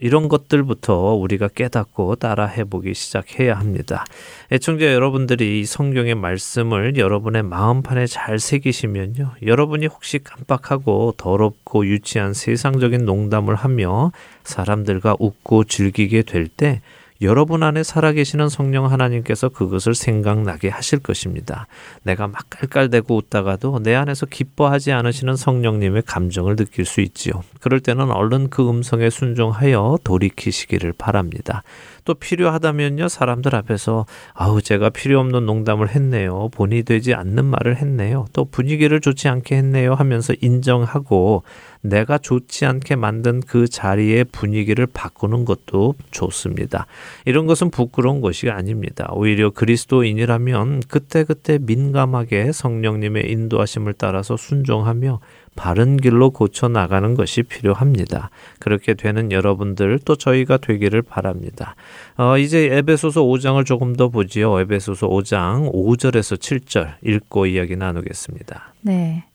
이런 0.02 0.30
것들부터 0.30 1.14
우리가 1.16 1.50
깨닫고 1.50 2.16
따라 2.16 2.46
해 2.46 2.64
보기 2.64 2.94
시작해야 2.94 3.56
합니다. 3.60 4.06
애청자 4.50 4.94
여러분들이 4.94 5.60
이 5.60 5.66
성경의 5.66 6.16
말씀을 6.16 6.96
여러분의 6.96 7.44
마음판에 7.44 8.06
잘 8.08 8.40
새기시면요. 8.40 9.34
여러분이 9.46 9.88
혹시 9.88 10.20
깜빡하고 10.20 11.16
더럽고 11.18 11.86
유치한 11.86 12.34
세상적인 12.34 13.04
농담을 13.04 13.56
하며 13.56 14.14
사람들과 14.46 15.18
웃고 15.20 15.66
즐기게 15.66 16.22
될 16.24 16.48
때 16.48 16.82
여러분 17.22 17.64
안에 17.64 17.84
살아계시는 17.84 18.48
성령 18.48 18.90
하나님께서 18.90 19.50
그것을 19.50 19.94
생각나게 19.94 20.70
하실 20.70 21.00
것입니다. 21.00 21.68
내가 22.04 22.28
막 22.28 22.46
깔깔대고 22.50 23.14
웃다가도 23.16 23.82
내 23.84 23.94
안에서 23.94 24.26
기뻐하지 24.26 24.94
않으시는 24.94 25.36
성령님의 25.36 26.04
감정을 26.04 26.56
느낄 26.56 26.86
수 26.86 27.02
있지요. 27.02 27.34
그럴 27.60 27.82
때는 27.82 28.10
얼른 28.10 28.50
그 28.50 28.70
음성에 28.70 29.10
순종하여 29.10 29.98
돌이키시기를 30.06 30.94
바랍니다. 30.94 31.64
또 32.10 32.16
필요하다면요 32.16 33.08
사람들 33.08 33.54
앞에서 33.54 34.08
아우 34.34 34.64
제가 34.64 34.90
필요 34.90 35.20
없는 35.20 35.46
농담을 35.46 35.90
했네요 35.90 36.50
본이 36.50 36.82
되지 36.82 37.14
않는 37.14 37.46
말을 37.46 37.78
했네요 37.78 38.26
또 38.34 38.46
분위기를 38.46 39.00
좋지 39.00 39.28
않게 39.28 39.56
했네요 39.58 39.94
하면서 39.94 40.34
인정하고 40.42 41.44
내가 41.82 42.18
좋지 42.18 42.66
않게 42.66 42.96
만든 42.96 43.42
그 43.42 43.68
자리의 43.68 44.26
분위기를 44.26 44.86
바꾸는 44.86 45.46
것도 45.46 45.96
좋습니다. 46.12 46.88
이런 47.26 47.46
것은 47.48 47.72
부끄러운 47.72 48.22
것이 48.22 48.50
아닙니다. 48.50 49.10
오히려 49.14 49.50
그리스도인이라면 49.52 50.82
그때그때 50.88 51.60
민감하게 51.62 52.52
성령님의 52.52 53.32
인도하심을 53.32 53.94
따라서 53.98 54.36
순종하며 54.36 55.20
바른 55.56 55.98
길로 55.98 56.30
고쳐 56.30 56.70
나가는 56.70 57.16
것이 57.16 57.44
필요합니다. 57.44 58.30
그렇게 58.60 58.94
되는 58.94 59.32
여러분들 59.32 60.00
또 60.06 60.16
저희가 60.16 60.58
되기를 60.58 61.02
바랍니다. 61.02 61.76
어, 62.18 62.38
이제 62.38 62.70
에베소서 62.72 63.24
5장을 63.24 63.66
조금 63.66 63.96
더 63.96 64.10
보지요. 64.10 64.60
에베소서 64.62 65.10
5장 65.10 65.74
5절에서 65.74 66.38
7절 66.38 66.96
읽고 67.04 67.48
이야기 67.48 67.76
나누겠습니다. 67.76 68.74
네. 68.82 69.29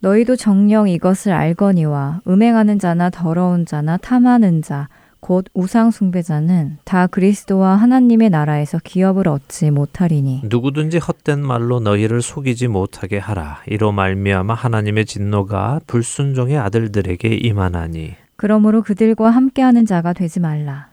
너희도 0.00 0.36
정령 0.36 0.88
이것을 0.88 1.32
알거니와 1.32 2.22
음행하는 2.26 2.78
자나 2.78 3.10
더러운 3.10 3.66
자나 3.66 3.98
탐하는 3.98 4.62
자, 4.62 4.88
곧 5.20 5.44
우상 5.52 5.90
숭배자는 5.90 6.78
다 6.84 7.06
그리스도와 7.06 7.76
하나님의 7.76 8.30
나라에서 8.30 8.78
기업을 8.82 9.28
얻지 9.28 9.70
못하리니. 9.70 10.42
누구든지 10.44 10.98
헛된 10.98 11.40
말로 11.40 11.80
너희를 11.80 12.22
속이지 12.22 12.68
못하게 12.68 13.18
하라. 13.18 13.60
이로 13.66 13.92
말미암아 13.92 14.54
하나님의 14.54 15.04
진노가 15.04 15.80
불순종의 15.86 16.56
아들들에게 16.56 17.28
임하나니. 17.34 18.14
그러므로 18.36 18.82
그들과 18.82 19.28
함께하는 19.28 19.84
자가 19.84 20.14
되지 20.14 20.40
말라 20.40 20.89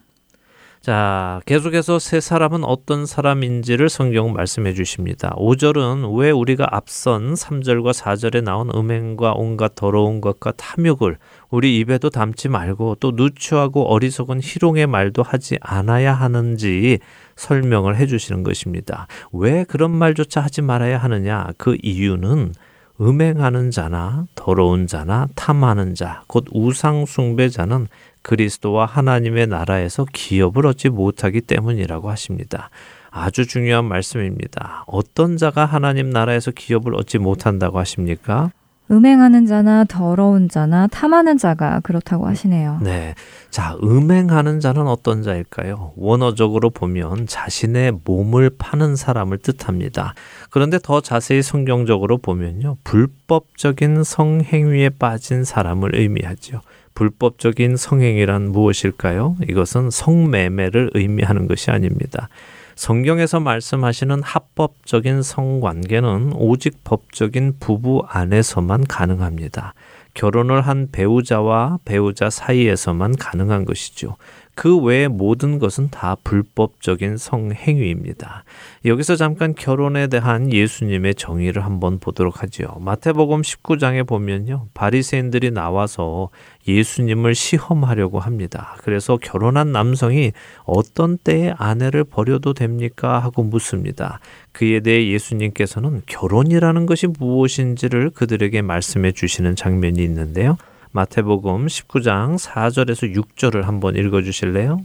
자, 0.88 1.41
계속해서 1.45 1.99
세 1.99 2.21
사람은 2.21 2.63
어떤 2.63 3.05
사람인지를 3.05 3.89
성경 3.89 4.31
말씀해 4.31 4.73
주십니다. 4.73 5.35
5절은 5.35 6.17
왜 6.17 6.31
우리가 6.31 6.65
앞선 6.71 7.33
3절과 7.33 7.91
4절에 7.91 8.41
나온 8.41 8.69
음행과 8.73 9.33
온갖 9.33 9.75
더러운 9.75 10.21
것과 10.21 10.53
탐욕을 10.53 11.17
우리 11.49 11.77
입에도 11.79 12.09
담지 12.09 12.47
말고 12.47 12.95
또 13.01 13.11
누추하고 13.11 13.91
어리석은 13.91 14.39
희롱의 14.41 14.88
말도 14.88 15.23
하지 15.23 15.57
않아야 15.59 16.13
하는지 16.13 16.99
설명을 17.35 17.97
해 17.97 18.07
주시는 18.07 18.43
것입니다. 18.43 19.07
왜 19.33 19.65
그런 19.65 19.91
말조차 19.91 20.39
하지 20.39 20.61
말아야 20.61 20.99
하느냐? 20.99 21.49
그 21.57 21.75
이유는 21.83 22.53
음행하는 22.99 23.71
자나 23.71 24.25
더러운 24.35 24.88
자나 24.88 25.27
탐하는 25.35 25.95
자, 25.95 26.23
곧 26.27 26.45
우상숭배자는 26.51 27.88
그리스도와 28.28 28.86
하나님의 28.86 29.47
나라에서 29.47 30.05
기업을 30.11 30.67
얻지 30.67 30.89
못하기 30.89 31.41
때문이라고 31.41 32.09
하십니다. 32.11 32.69
아주 33.09 33.47
중요한 33.47 33.86
말씀입니다. 33.86 34.84
어떤 34.86 35.38
자가 35.38 35.65
하나님 35.65 36.09
나라에서 36.09 36.51
기업을 36.51 36.93
얻지 36.95 37.19
못한다고 37.19 37.80
하십니까? 37.80 38.51
음행하는 38.91 39.45
자나 39.45 39.86
더러운 39.86 40.49
자나 40.49 40.88
탐하는 40.88 41.38
자가 41.38 41.80
그렇다고 41.82 42.28
하시네요. 42.28 42.80
네. 42.82 43.15
자, 43.49 43.78
음행하는 43.82 44.59
자는 44.59 44.88
어떤 44.88 45.23
자일까요? 45.23 45.93
원어적으로 45.95 46.69
보면 46.69 47.28
자신의 47.28 47.99
몸을 48.03 48.51
파는 48.57 48.95
사람을 48.97 49.39
뜻합니다. 49.39 50.13
그런데 50.49 50.80
더 50.82 51.01
자세히 51.01 51.41
성경적으로 51.41 52.17
보면요. 52.17 52.78
불법적인 52.84 54.03
성행위에 54.03 54.89
빠진 54.99 55.43
사람을 55.43 55.95
의미하죠. 55.95 56.61
불법적인 56.98 57.78
성행이란 57.78 58.52
무엇일까요? 58.52 59.36
이것은 59.48 59.91
성매매를 59.91 60.89
의미하는 60.95 61.48
것이 61.48 61.70
아닙니다. 61.70 62.28
성경에서 62.74 63.39
말씀하시는 63.39 64.24
합법적인 64.24 65.22
성관계는 65.22 66.34
오직 66.34 66.84
법적인 66.84 67.58
부부 67.60 68.02
안에서만 68.08 68.86
가능합니다. 68.86 69.76
결혼을 70.16 70.62
한 70.62 70.89
배우자와 70.91 71.78
배우자 71.86 72.32
사이에서만 72.32 73.16
가능한 73.16 73.66
것이죠. 73.66 74.16
그 74.58 74.76
외의 74.76 75.08
모든 75.08 75.60
것은 75.60 75.89
다 75.91 76.18
불법적인 76.24 77.18
성행위입니다. 77.18 78.43
여기서 78.86 79.16
잠깐 79.16 79.53
결혼에 79.53 80.08
대한 80.08 80.51
예수님의 80.51 81.14
정의를 81.14 81.64
한번 81.64 81.99
보도록 81.99 82.41
하지요. 82.41 82.76
마태복음 82.80 83.43
19장에 83.43 84.08
보면요. 84.08 84.66
바리새인들이 84.74 85.51
나와서 85.51 86.30
예수님을 86.68 87.36
시험하려고 87.36 88.20
합니다. 88.20 88.76
그래서 88.80 89.18
결혼한 89.18 89.72
남성이 89.72 90.32
어떤 90.66 91.20
때에 91.20 91.53
아내를 91.55 92.03
버려도 92.03 92.55
됩니까? 92.55 93.20
하고 93.20 93.43
묻습니다. 93.43 94.20
그에 94.53 94.80
대해 94.80 95.08
예수님께서는 95.12 96.01
결혼이라는 96.08 96.88
것이 96.88 97.05
무엇인지를 97.05 98.10
그들에게 98.10 98.64
말씀해 98.64 99.12
주시는 99.12 99.55
장면이 99.55 100.03
있는데요. 100.03 100.58
마태복음 100.91 101.67
19장 101.67 102.38
4절에서 102.38 103.13
6절을 103.15 103.63
한번 103.63 103.95
읽어 103.95 104.21
주실래요? 104.21 104.81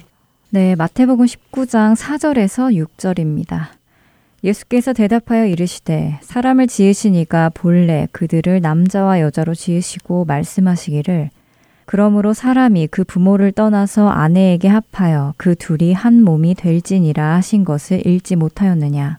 네, 0.51 0.75
마태복음 0.75 1.25
19장 1.25 1.97
4절에서 1.97 2.87
6절입니다. 2.99 3.69
예수께서 4.45 4.93
대답하여 4.93 5.47
이르시되 5.47 6.19
사람을 6.21 6.67
지으시니가 6.67 7.53
본래 7.55 8.09
그들을 8.11 8.61
남자와 8.61 9.21
여자로 9.21 9.55
지으시고 9.55 10.25
말씀하시기를 10.25 11.31
그러므로 11.85 12.33
사람이 12.33 12.89
그 12.89 13.05
부모를 13.05 13.53
떠나서 13.53 14.09
아내에게 14.09 14.69
합하여 14.69 15.35
그 15.37 15.55
둘이 15.55 15.93
한 15.93 16.23
몸이 16.23 16.55
될지니라 16.55 17.35
하신 17.37 17.65
것을 17.65 18.05
읽지 18.07 18.35
못하였느냐 18.37 19.19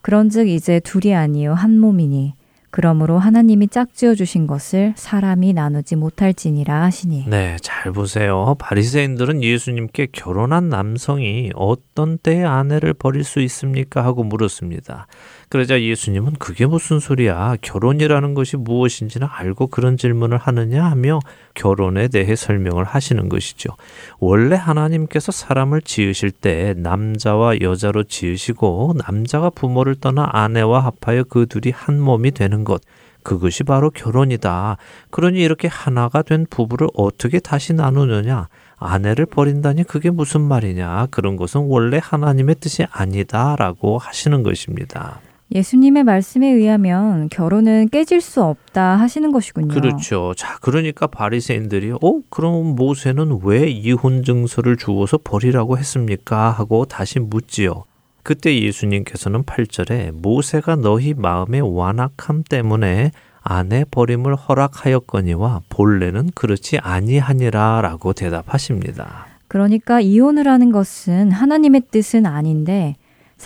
그런즉 0.00 0.48
이제 0.48 0.80
둘이 0.80 1.14
아니요 1.14 1.52
한 1.52 1.78
몸이니 1.78 2.34
그러므로 2.74 3.20
하나님이 3.20 3.68
짝지어 3.68 4.16
주신 4.16 4.48
것을 4.48 4.94
사람이 4.96 5.52
나누지 5.52 5.94
못할지니라 5.94 6.82
하시니. 6.82 7.26
네, 7.28 7.56
잘 7.62 7.92
보세요. 7.92 8.56
바리새인들은 8.58 9.44
예수님께 9.44 10.08
결혼한 10.10 10.70
남성이 10.70 11.52
어떤 11.54 12.18
때에 12.18 12.42
아내를 12.42 12.92
버릴 12.92 13.22
수 13.22 13.40
있습니까 13.42 14.04
하고 14.04 14.24
물었습니다. 14.24 15.06
그러자 15.48 15.80
예수님은 15.80 16.34
그게 16.38 16.66
무슨 16.66 16.98
소리야? 16.98 17.56
결혼이라는 17.60 18.34
것이 18.34 18.56
무엇인지는 18.56 19.28
알고 19.30 19.68
그런 19.68 19.96
질문을 19.96 20.38
하느냐 20.38 20.84
하며 20.84 21.20
결혼에 21.54 22.08
대해 22.08 22.34
설명을 22.34 22.84
하시는 22.84 23.28
것이죠. 23.28 23.70
원래 24.18 24.56
하나님께서 24.56 25.32
사람을 25.32 25.82
지으실 25.82 26.30
때 26.30 26.74
남자와 26.76 27.60
여자로 27.60 28.04
지으시고 28.04 28.94
남자가 29.06 29.50
부모를 29.50 29.96
떠나 29.96 30.28
아내와 30.32 30.80
합하여 30.80 31.24
그 31.24 31.46
둘이 31.46 31.72
한 31.72 32.00
몸이 32.00 32.32
되는 32.32 32.64
것. 32.64 32.80
그것이 33.22 33.64
바로 33.64 33.90
결혼이다. 33.90 34.76
그러니 35.10 35.40
이렇게 35.40 35.66
하나가 35.66 36.22
된 36.22 36.46
부부를 36.48 36.88
어떻게 36.94 37.40
다시 37.40 37.72
나누느냐? 37.72 38.48
아내를 38.76 39.26
버린다니 39.26 39.84
그게 39.84 40.10
무슨 40.10 40.42
말이냐? 40.42 41.06
그런 41.10 41.36
것은 41.36 41.62
원래 41.68 41.98
하나님의 42.02 42.56
뜻이 42.56 42.84
아니다라고 42.90 43.98
하시는 43.98 44.42
것입니다. 44.42 45.20
예수님의 45.54 46.02
말씀에 46.02 46.48
의하면 46.48 47.28
결혼은 47.28 47.88
깨질 47.88 48.20
수 48.20 48.42
없다 48.42 48.96
하시는 48.96 49.30
것이군요. 49.30 49.68
그렇죠. 49.68 50.34
자, 50.36 50.58
그러니까 50.60 51.06
바리새인들이 51.06 51.92
어, 51.92 52.20
그럼 52.28 52.74
모세는 52.74 53.40
왜 53.44 53.68
이혼 53.68 54.24
증서를 54.24 54.76
주어서 54.76 55.18
버리라고 55.22 55.78
했습니까? 55.78 56.50
하고 56.50 56.86
다시 56.86 57.20
묻지요. 57.20 57.84
그때 58.24 58.58
예수님께서는 58.58 59.44
8절에 59.44 60.10
모세가 60.12 60.76
너희 60.76 61.14
마음의 61.14 61.60
완악함 61.60 62.42
때문에 62.48 63.12
아내 63.42 63.84
버림을 63.88 64.34
허락하였거니와 64.34 65.60
본래는 65.68 66.30
그렇지 66.34 66.78
아니하니라라고 66.78 68.14
대답하십니다. 68.14 69.26
그러니까 69.46 70.00
이혼을 70.00 70.48
하는 70.48 70.72
것은 70.72 71.30
하나님의 71.30 71.82
뜻은 71.90 72.26
아닌데 72.26 72.96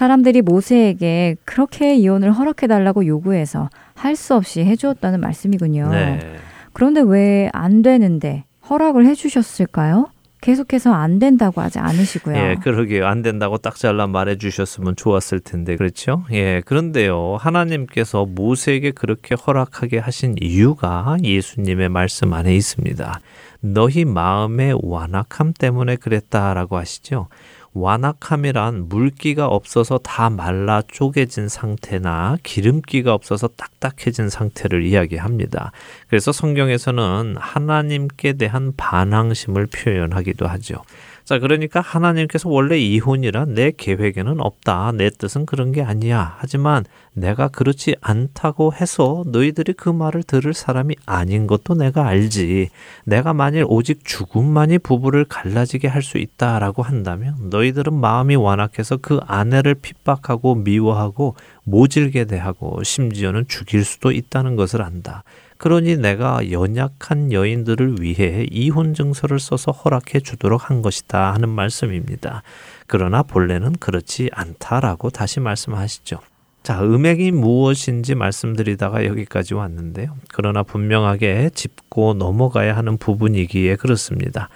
사람들이 0.03 0.43
모세에게 0.43 1.35
그렇게 1.45 1.97
이혼을 1.97 2.31
허락해달라고 2.31 3.05
요구해서 3.05 3.69
할 3.97 4.15
수 4.15 4.37
없이 4.37 4.65
해주었다는 4.65 5.21
말씀이군요. 5.21 5.91
네. 5.91 6.37
그런데 6.73 7.01
왜 7.01 7.51
안 7.53 7.83
되는데 7.83 8.45
허락을 8.71 9.07
해주셨을까요? 9.07 10.07
계속해서 10.41 10.93
안 10.93 11.19
된다고 11.19 11.61
하지 11.61 11.81
않으시고요. 11.81 12.37
예, 12.37 12.55
그러게요. 12.63 13.09
안 13.09 13.23
된다고 13.23 13.59
딱 13.59 13.75
잘라 13.75 14.07
말해 14.07 14.37
주셨으면 14.39 14.95
좋았을 14.95 15.41
텐데. 15.41 15.75
그렇죠? 15.75 16.23
예, 16.31 16.63
그런데요. 16.65 17.37
하나님께서 17.41 18.25
모세에게 18.25 18.93
그렇게 18.93 19.35
허락하게 19.35 19.99
하신 19.99 20.37
이유가 20.41 21.17
예수님의 21.25 21.89
말씀 21.89 22.33
안에 22.35 22.55
있습니다. 22.55 23.19
너희 23.63 24.05
마음의 24.05 24.79
완악함 24.81 25.55
때문에 25.59 25.97
그랬다라고 25.97 26.77
하시죠. 26.77 27.27
완악함이란 27.75 28.89
물기가 28.89 29.47
없어서 29.47 29.99
다 29.99 30.31
말라 30.31 30.83
쪼개진 30.89 31.49
상태나 31.49 32.37
기름기가 32.43 33.13
없어서 33.13 33.49
딱딱해진 33.49 34.29
상태를 34.29 34.85
이야기합니다. 34.85 35.73
그래서 36.09 36.33
성경에서는 36.33 37.37
하나님께 37.39 38.35
대한 38.35 38.73
반항심을 38.77 39.67
표현하기도 39.67 40.47
하죠. 40.47 40.83
자, 41.29 41.39
그러니까 41.39 41.83
하나님께서 41.83 42.49
원래 42.49 42.79
이혼이란 42.79 43.53
내 43.53 43.71
계획에는 43.71 44.41
없다. 44.41 44.93
내 44.93 45.11
뜻은 45.11 45.45
그런 45.45 45.73
게 45.73 45.83
아니야. 45.83 46.37
하지만 46.39 46.87
내가 47.13 47.49
그렇지 47.49 47.97
않다고 48.01 48.73
해서 48.73 49.25
너희들이 49.27 49.75
그 49.75 49.91
말을 49.91 50.23
들을 50.23 50.55
사람이 50.55 50.97
아닌 51.05 51.47
것도 51.47 51.75
내가 51.75 52.07
알지. 52.07 52.71
내가 53.05 53.35
만일 53.35 53.67
오직 53.69 54.07
죽음만이 54.07 54.79
부부를 54.79 55.27
갈라지게 55.27 55.87
할 55.87 56.03
수 56.03 56.17
있다라고 56.17 56.83
한다면 56.83 57.37
너희들은 57.51 57.93
마음이 57.93 58.35
완악해서 58.37 58.97
그 58.97 59.21
아내를 59.27 59.75
핍박하고 59.75 60.55
미워하고 60.55 61.37
모질게 61.65 62.25
대하고 62.25 62.83
심지어는 62.83 63.49
죽일 63.49 63.85
수도 63.85 64.13
있다는 64.13 64.57
것을 64.57 64.81
안다. 64.81 65.25
그러니 65.59 65.97
내가 65.97 66.51
연약한 66.51 67.33
여인들을 67.33 68.01
위해 68.01 68.47
이혼 68.51 68.95
증서를 68.95 69.41
써서 69.41 69.73
허락해 69.73 70.21
주도록 70.21 70.71
한 70.71 70.83
것이다 70.83 71.35
하는 71.35 71.49
말씀입니다. 71.49 72.43
그러나 72.87 73.23
본래는 73.23 73.73
그렇지 73.73 74.31
않다라고 74.33 75.11
다시 75.11 75.41
말씀하시죠. 75.41 76.21
자, 76.63 76.83
음행이 76.83 77.33
무엇인지 77.33 78.15
말씀드리다가 78.15 79.05
여기까지 79.07 79.55
왔는데요. 79.55 80.17
그러나 80.33 80.63
분명하게 80.63 81.51
짚고 81.55 82.15
넘어가야 82.15 82.77
하는 82.77 82.97
부분이기에 82.97 83.77
그렇습니다. 83.77 84.49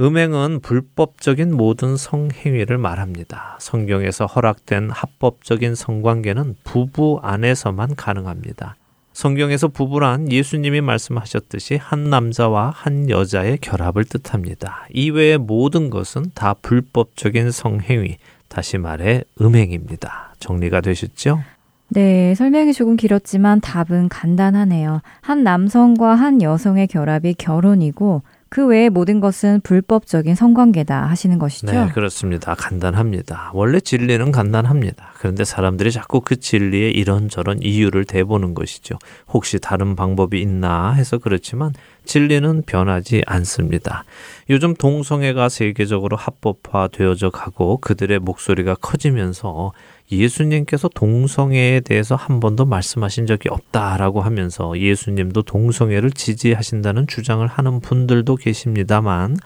음행은 0.00 0.60
불법적인 0.60 1.54
모든 1.54 1.96
성행위를 1.96 2.78
말합니다. 2.78 3.56
성경에서 3.60 4.26
허락된 4.26 4.90
합법적인 4.90 5.74
성관계는 5.74 6.56
부부 6.64 7.20
안에서만 7.22 7.94
가능합니다. 7.94 8.76
성경에서 9.12 9.68
부부란 9.68 10.32
예수님이 10.32 10.80
말씀하셨듯이 10.80 11.76
한 11.76 12.10
남자와 12.10 12.72
한 12.74 13.10
여자의 13.10 13.58
결합을 13.58 14.04
뜻합니다. 14.04 14.86
이외의 14.92 15.38
모든 15.38 15.90
것은 15.90 16.32
다 16.34 16.54
불법적인 16.54 17.50
성행위, 17.50 18.16
다시 18.48 18.78
말해 18.78 19.24
음행입니다. 19.40 20.34
정리가 20.38 20.80
되셨죠? 20.80 21.42
네, 21.88 22.34
설명이 22.34 22.72
조금 22.72 22.96
길었지만 22.96 23.60
답은 23.60 24.08
간단하네요. 24.08 25.02
한 25.20 25.44
남성과 25.44 26.14
한 26.14 26.40
여성의 26.40 26.86
결합이 26.86 27.34
결혼이고 27.34 28.22
그 28.52 28.66
외의 28.66 28.90
모든 28.90 29.20
것은 29.20 29.62
불법적인 29.62 30.34
성관계다 30.34 31.06
하시는 31.06 31.38
것이죠. 31.38 31.72
네, 31.72 31.88
그렇습니다. 31.88 32.54
간단합니다. 32.54 33.50
원래 33.54 33.80
진리는 33.80 34.30
간단합니다. 34.30 35.12
그런데 35.14 35.42
사람들이 35.42 35.90
자꾸 35.90 36.20
그 36.20 36.38
진리에 36.38 36.90
이런저런 36.90 37.62
이유를 37.62 38.04
대보는 38.04 38.52
것이죠. 38.52 38.98
혹시 39.28 39.58
다른 39.58 39.96
방법이 39.96 40.38
있나 40.38 40.92
해서 40.92 41.16
그렇지만 41.16 41.72
진리는 42.04 42.64
변하지 42.66 43.22
않습니다. 43.24 44.04
요즘 44.50 44.74
동성애가 44.74 45.48
세계적으로 45.48 46.18
합법화되어져 46.18 47.30
가고 47.30 47.78
그들의 47.78 48.18
목소리가 48.18 48.74
커지면서 48.74 49.72
예수님께서 50.12 50.88
동성애에 50.88 51.80
대해서 51.80 52.14
한 52.14 52.38
번도 52.38 52.66
말씀하신 52.66 53.26
적이 53.26 53.48
없다라고 53.48 54.20
하면서 54.20 54.78
예수님도 54.78 55.42
동성애를 55.42 56.10
지지하신다는 56.12 57.06
주장을 57.06 57.46
하는 57.46 57.80
분들도 57.80 58.36
계십니다만 58.36 59.36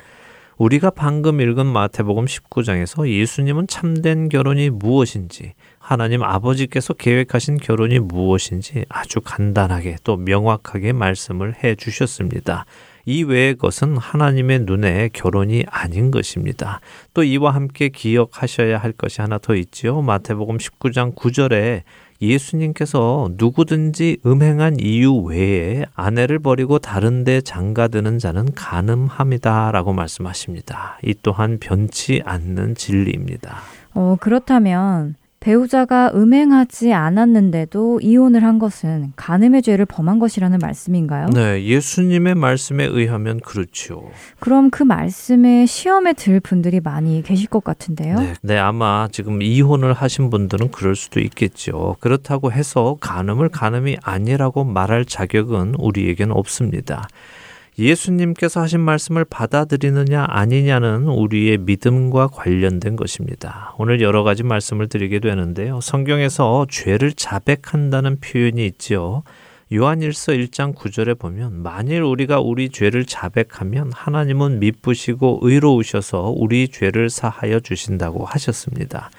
우리가 0.59 0.91
방금 0.91 1.41
읽은 1.41 1.67
마태복음 1.67 2.25
19장에서 2.25 3.09
예수님은 3.09 3.67
참된 3.67 4.29
결혼이 4.29 4.71
무엇인지 4.71 5.53
하나님 5.79 6.23
아버지께서 6.23 6.95
계획하신 6.95 7.59
결혼이 7.59 7.99
무엇인지 7.99 8.87
아주 8.89 9.21
간단하게 9.21 9.97
또 10.03 10.17
명확하게 10.17 10.93
말씀을 10.93 11.63
해 11.63 11.75
주셨습니다. 11.75 12.65
이 13.07 13.23
외의 13.23 13.55
것은 13.55 13.97
하나님의 13.97 14.61
눈에 14.61 15.09
결혼이 15.13 15.65
아닌 15.71 16.11
것입니다. 16.11 16.81
또 17.15 17.23
이와 17.23 17.53
함께 17.55 17.89
기억하셔야 17.89 18.79
할 18.79 18.93
것이 18.93 19.21
하나 19.21 19.39
더 19.39 19.55
있지요. 19.55 20.03
마태복음 20.03 20.59
19장 20.59 21.15
9절에 21.15 21.83
예수님께서 22.21 23.31
누구든지 23.37 24.19
음행한 24.27 24.81
이유 24.81 25.15
외에 25.15 25.85
아내를 25.95 26.39
버리고 26.41 26.79
다른 26.79 27.25
데 27.25 27.41
장가드는 27.41 28.19
자는 28.19 28.53
가늠함이다라고 28.55 29.93
말씀하십니다. 29.93 30.99
이 31.05 31.15
또한 31.23 31.59
변치 31.61 32.23
않는 32.25 32.75
진리입니다. 32.75 33.59
어, 33.95 34.17
그렇다면 34.21 35.15
배우자가 35.47 36.11
음행하지 36.13 36.93
않았는데도 36.93 38.01
이혼을 38.01 38.43
한 38.43 38.59
것은 38.59 39.13
간음의 39.15 39.63
죄를 39.63 39.87
범한 39.87 40.19
것이라는 40.19 40.59
말씀인가요? 40.59 41.29
네, 41.29 41.65
예수님의 41.65 42.35
말씀에 42.35 42.85
의하면 42.85 43.39
그렇죠. 43.39 44.11
그럼 44.41 44.71
그 44.71 44.83
말씀에 44.83 45.67
시험에 45.67 46.15
들 46.15 46.41
분들이 46.41 46.81
많이 46.81 47.23
계실 47.23 47.47
것 47.47 47.63
같은데요. 47.63 48.19
네, 48.19 48.35
네, 48.43 48.59
아마 48.59 49.07
지금 49.13 49.41
이혼을 49.41 49.93
하신 49.93 50.31
분들은 50.31 50.73
그럴 50.73 50.97
수도 50.97 51.21
있겠죠. 51.21 51.95
그렇다고 52.01 52.51
해서 52.51 52.97
간음을 52.99 53.49
간음이 53.51 53.99
아니라고 54.03 54.65
말할 54.65 55.05
자격은 55.05 55.77
우리에게는 55.79 56.35
없습니다. 56.35 57.07
예수님께서 57.79 58.61
하신 58.63 58.81
말씀을 58.81 59.25
받아들이느냐 59.27 60.27
아니냐는 60.29 61.09
우리의 61.09 61.59
믿음과 61.59 62.29
관련된 62.29 62.97
것입니다. 62.97 63.75
오늘 63.79 64.01
여러 64.01 64.23
가지 64.23 64.43
말씀을 64.43 64.89
드리게 64.89 65.19
되는데요. 65.19 65.81
성경에서 65.83 66.67
죄를 66.71 67.13
자백한다는 67.13 68.19
표현이 68.21 68.65
있지요. 68.67 69.23
요한일서 69.73 70.33
1장 70.33 70.75
9절에 70.75 71.19
보면 71.19 71.63
만일 71.63 72.03
우리가 72.03 72.41
우리 72.41 72.71
죄를 72.71 73.05
자백하면 73.05 73.91
하나님은 73.93 74.61
미쁘시고 74.61 75.41
의로우셔서 75.43 76.33
우리 76.35 76.69
죄를 76.69 77.11
사하여 77.11 77.61
주신다고 77.61 78.25
하셨습니다. 78.25 79.11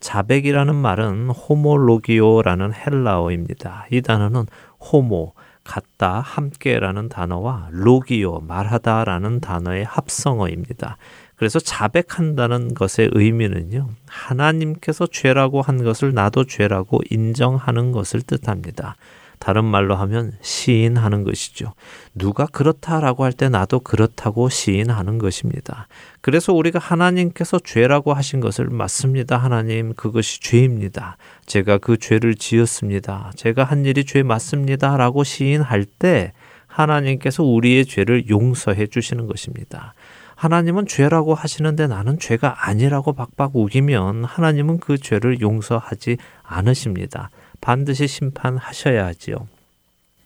자백이라는 0.00 0.74
말은 0.74 1.30
호모로기오라는 1.30 2.74
헬라어입니다. 2.74 3.86
이 3.90 4.02
단어는 4.02 4.44
호모 4.78 5.32
같다, 5.64 6.20
함께라는 6.20 7.08
단어와 7.08 7.68
로기오, 7.72 8.40
말하다라는 8.40 9.40
단어의 9.40 9.84
합성어입니다. 9.84 10.98
그래서 11.36 11.58
자백한다는 11.58 12.74
것의 12.74 13.10
의미는요, 13.12 13.88
하나님께서 14.06 15.06
죄라고 15.06 15.62
한 15.62 15.82
것을 15.82 16.14
나도 16.14 16.44
죄라고 16.44 17.00
인정하는 17.10 17.92
것을 17.92 18.22
뜻합니다. 18.22 18.96
다른 19.38 19.64
말로 19.64 19.96
하면 19.96 20.32
시인하는 20.40 21.24
것이죠. 21.24 21.74
누가 22.14 22.46
그렇다라고 22.46 23.24
할 23.24 23.32
때 23.34 23.48
나도 23.48 23.80
그렇다고 23.80 24.48
시인하는 24.48 25.18
것입니다. 25.18 25.88
그래서 26.20 26.52
우리가 26.52 26.78
하나님께서 26.78 27.58
죄라고 27.58 28.14
하신 28.14 28.40
것을 28.40 28.66
맞습니다. 28.66 29.36
하나님, 29.36 29.94
그것이 29.94 30.40
죄입니다. 30.40 31.16
제가 31.46 31.78
그 31.78 31.96
죄를 31.96 32.36
지었습니다. 32.36 33.32
제가 33.36 33.64
한 33.64 33.84
일이 33.84 34.04
죄 34.04 34.22
맞습니다. 34.22 34.96
라고 34.96 35.24
시인할 35.24 35.84
때 35.84 36.32
하나님께서 36.66 37.42
우리의 37.42 37.86
죄를 37.86 38.28
용서해 38.28 38.86
주시는 38.86 39.26
것입니다. 39.26 39.94
하나님은 40.36 40.86
죄라고 40.86 41.34
하시는데 41.34 41.86
나는 41.86 42.18
죄가 42.18 42.66
아니라고 42.68 43.12
박박 43.12 43.54
우기면 43.54 44.24
하나님은 44.24 44.80
그 44.80 44.98
죄를 44.98 45.40
용서하지 45.40 46.16
않으십니다. 46.42 47.30
반드시 47.64 48.06
심판하셔야 48.06 49.06
하지요. 49.06 49.48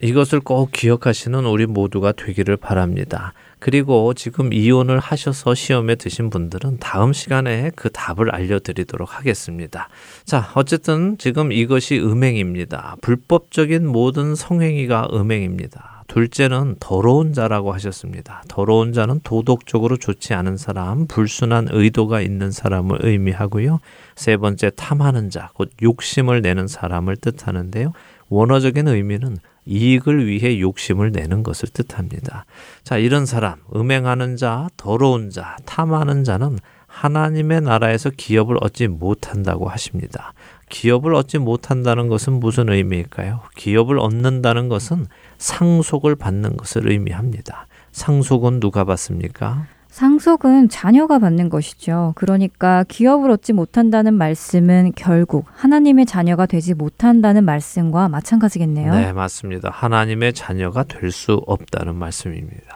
이것을 0.00 0.40
꼭 0.40 0.72
기억하시는 0.72 1.46
우리 1.46 1.66
모두가 1.66 2.10
되기를 2.10 2.56
바랍니다. 2.56 3.32
그리고 3.60 4.12
지금 4.14 4.52
이혼을 4.52 4.98
하셔서 4.98 5.54
시험에 5.54 5.94
드신 5.94 6.30
분들은 6.30 6.78
다음 6.78 7.12
시간에 7.12 7.70
그 7.76 7.90
답을 7.90 8.34
알려드리도록 8.34 9.16
하겠습니다. 9.16 9.88
자, 10.24 10.50
어쨌든 10.54 11.16
지금 11.18 11.52
이것이 11.52 11.98
음행입니다. 12.00 12.96
불법적인 13.02 13.86
모든 13.86 14.34
성행위가 14.34 15.08
음행입니다. 15.12 15.97
둘째는 16.08 16.76
더러운 16.80 17.32
자라고 17.32 17.72
하셨습니다. 17.74 18.42
더러운 18.48 18.92
자는 18.92 19.20
도덕적으로 19.22 19.98
좋지 19.98 20.34
않은 20.34 20.56
사람, 20.56 21.06
불순한 21.06 21.68
의도가 21.70 22.22
있는 22.22 22.50
사람을 22.50 22.98
의미하고요. 23.02 23.78
세 24.16 24.36
번째 24.36 24.70
탐하는 24.74 25.30
자, 25.30 25.50
곧 25.54 25.70
욕심을 25.82 26.40
내는 26.40 26.66
사람을 26.66 27.16
뜻하는데요. 27.18 27.92
원어적인 28.30 28.88
의미는 28.88 29.36
이익을 29.66 30.26
위해 30.26 30.60
욕심을 30.60 31.12
내는 31.12 31.42
것을 31.42 31.68
뜻합니다. 31.68 32.46
자, 32.82 32.96
이런 32.96 33.26
사람, 33.26 33.56
음행하는 33.76 34.36
자, 34.36 34.68
더러운 34.78 35.30
자, 35.30 35.56
탐하는 35.66 36.24
자는 36.24 36.58
하나님의 36.86 37.60
나라에서 37.60 38.10
기업을 38.10 38.56
얻지 38.62 38.88
못한다고 38.88 39.68
하십니다. 39.68 40.32
기업을 40.68 41.14
얻지 41.14 41.38
못한다는 41.38 42.08
것은 42.08 42.34
무슨 42.34 42.68
의미일까요? 42.68 43.40
기업을 43.56 43.98
얻는다는 43.98 44.68
것은 44.68 45.06
상속을 45.38 46.16
받는 46.16 46.56
것을 46.56 46.90
의미합니다. 46.90 47.66
상속은 47.92 48.60
누가 48.60 48.84
받습니까? 48.84 49.66
상속은 49.88 50.68
자녀가 50.68 51.18
받는 51.18 51.48
것이죠. 51.48 52.12
그러니까 52.14 52.84
기업을 52.86 53.30
얻지 53.32 53.52
못한다는 53.52 54.14
말씀은 54.14 54.92
결국 54.94 55.46
하나님의 55.56 56.06
자녀가 56.06 56.46
되지 56.46 56.74
못한다는 56.74 57.44
말씀과 57.44 58.08
마찬가지겠네요. 58.08 58.94
네, 58.94 59.12
맞습니다. 59.12 59.70
하나님의 59.72 60.34
자녀가 60.34 60.84
될 60.84 61.10
수 61.10 61.42
없다는 61.46 61.96
말씀입니다. 61.96 62.67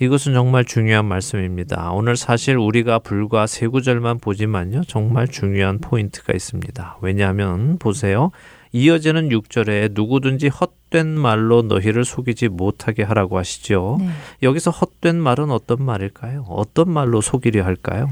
이것은 0.00 0.34
정말 0.34 0.64
중요한 0.64 1.04
말씀입니다. 1.06 1.92
오늘 1.92 2.16
사실 2.16 2.56
우리가 2.56 2.98
불과 3.00 3.46
세 3.46 3.66
구절만 3.66 4.18
보지만요. 4.18 4.84
정말 4.84 5.28
중요한 5.28 5.78
포인트가 5.78 6.32
있습니다. 6.32 6.98
왜냐하면 7.00 7.78
보세요. 7.78 8.30
이어지는 8.72 9.28
6절에 9.30 9.92
누구든지 9.92 10.48
헛된 10.48 11.18
말로 11.18 11.62
너희를 11.62 12.04
속이지 12.04 12.48
못하게 12.48 13.02
하라고 13.02 13.38
하시죠. 13.38 13.96
네. 14.00 14.08
여기서 14.42 14.70
헛된 14.70 15.16
말은 15.16 15.50
어떤 15.50 15.82
말일까요? 15.82 16.44
어떤 16.48 16.90
말로 16.90 17.20
속이려 17.20 17.64
할까요? 17.64 18.10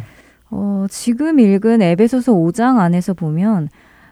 어, 0.51 0.87
지금 0.89 1.41
읽은 1.41 1.83
에베소서 1.83 2.33
5장 2.33 2.79
안에서 2.79 3.15
보면 3.15 3.69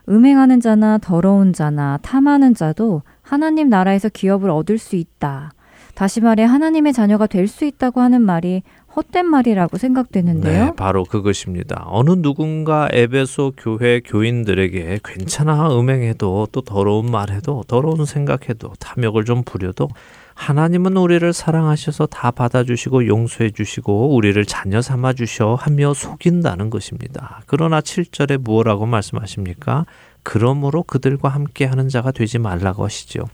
음행하는 0.09 0.61
자나 0.61 0.99
더러운 0.99 1.53
자나 1.53 1.99
탐하는 2.03 2.55
자도 2.55 3.03
하나님 3.23 3.71
나라에서 3.71 4.09
기업을 4.11 4.51
얻을 4.51 4.79
수 4.79 4.97
있다. 4.97 5.53
다시 5.95 6.21
말해 6.21 6.43
하나님의 6.45 6.93
자녀가 6.93 7.27
될 7.27 7.49
수 7.49 7.65
있다고 7.65 8.01
하는 8.01 8.21
말이 8.23 8.63
헛된 8.97 9.27
말이라고 9.27 9.77
생각되는데요. 9.77 10.65
네, 10.67 10.73
바로 10.77 11.05
그것입니다. 11.05 11.85
어느 11.89 12.11
누군가 12.11 12.89
에베소 12.93 13.53
교회 13.57 14.01
교인들에게 14.01 15.01
괜찮아 15.05 15.77
음행해도 15.79 16.49
또 16.53 16.61
더러운 16.63 17.11
말해도 17.11 17.65
더러운 17.69 18.05
생각해도 18.07 18.73
탐욕을 18.81 19.25
좀 19.25 19.43
부려도 19.45 19.89
하나님은 20.35 20.97
우리를 20.97 21.33
사랑하셔서 21.33 22.07
다 22.07 22.31
받아주시고 22.33 23.07
용서해 23.07 23.51
주시고 23.51 24.15
우리를 24.17 24.45
자녀 24.47 24.83
삼아 24.83 25.13
주셔 25.13 25.55
하며 25.55 25.95
속인다는 25.95 26.71
것입니다. 26.71 27.43
그러나 27.47 27.81
7절에 27.81 28.39
무엇라고 28.39 28.87
말씀하십니까? 28.87 29.87
그러므로 30.25 30.83
그들과 30.83 31.29
함께 31.29 31.65
하는 31.67 31.89
자가 31.89 32.11
되지 32.11 32.39
말라고 32.39 32.85
하시죠. 32.85 33.25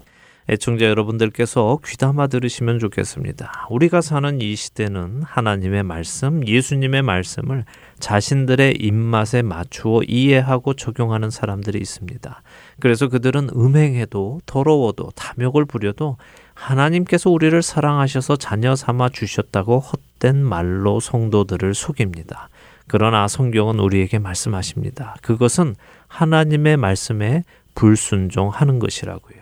애청자 0.50 0.86
여러분들께서 0.86 1.78
귀담아 1.86 2.26
들으시면 2.26 2.80
좋겠습니다. 2.80 3.68
우리가 3.70 4.00
사는 4.00 4.40
이 4.40 4.56
시대는 4.56 5.22
하나님의 5.22 5.84
말씀, 5.84 6.44
예수님의 6.44 7.02
말씀을 7.02 7.64
자신들의 8.00 8.78
입맛에 8.80 9.42
맞추어 9.42 10.02
이해하고 10.02 10.74
적용하는 10.74 11.30
사람들이 11.30 11.78
있습니다. 11.78 12.42
그래서 12.80 13.06
그들은 13.06 13.50
음행해도 13.54 14.40
더러워도 14.44 15.12
탐욕을 15.14 15.66
부려도 15.66 16.16
하나님께서 16.54 17.30
우리를 17.30 17.62
사랑하셔서 17.62 18.34
자녀 18.34 18.74
삼아 18.74 19.10
주셨다고 19.10 19.78
헛된 19.78 20.42
말로 20.42 20.98
성도들을 20.98 21.74
속입니다. 21.74 22.48
그러나 22.88 23.28
성경은 23.28 23.78
우리에게 23.78 24.18
말씀하십니다. 24.18 25.14
그것은 25.22 25.76
하나님의 26.08 26.76
말씀에 26.76 27.44
불순종하는 27.76 28.80
것이라고요. 28.80 29.39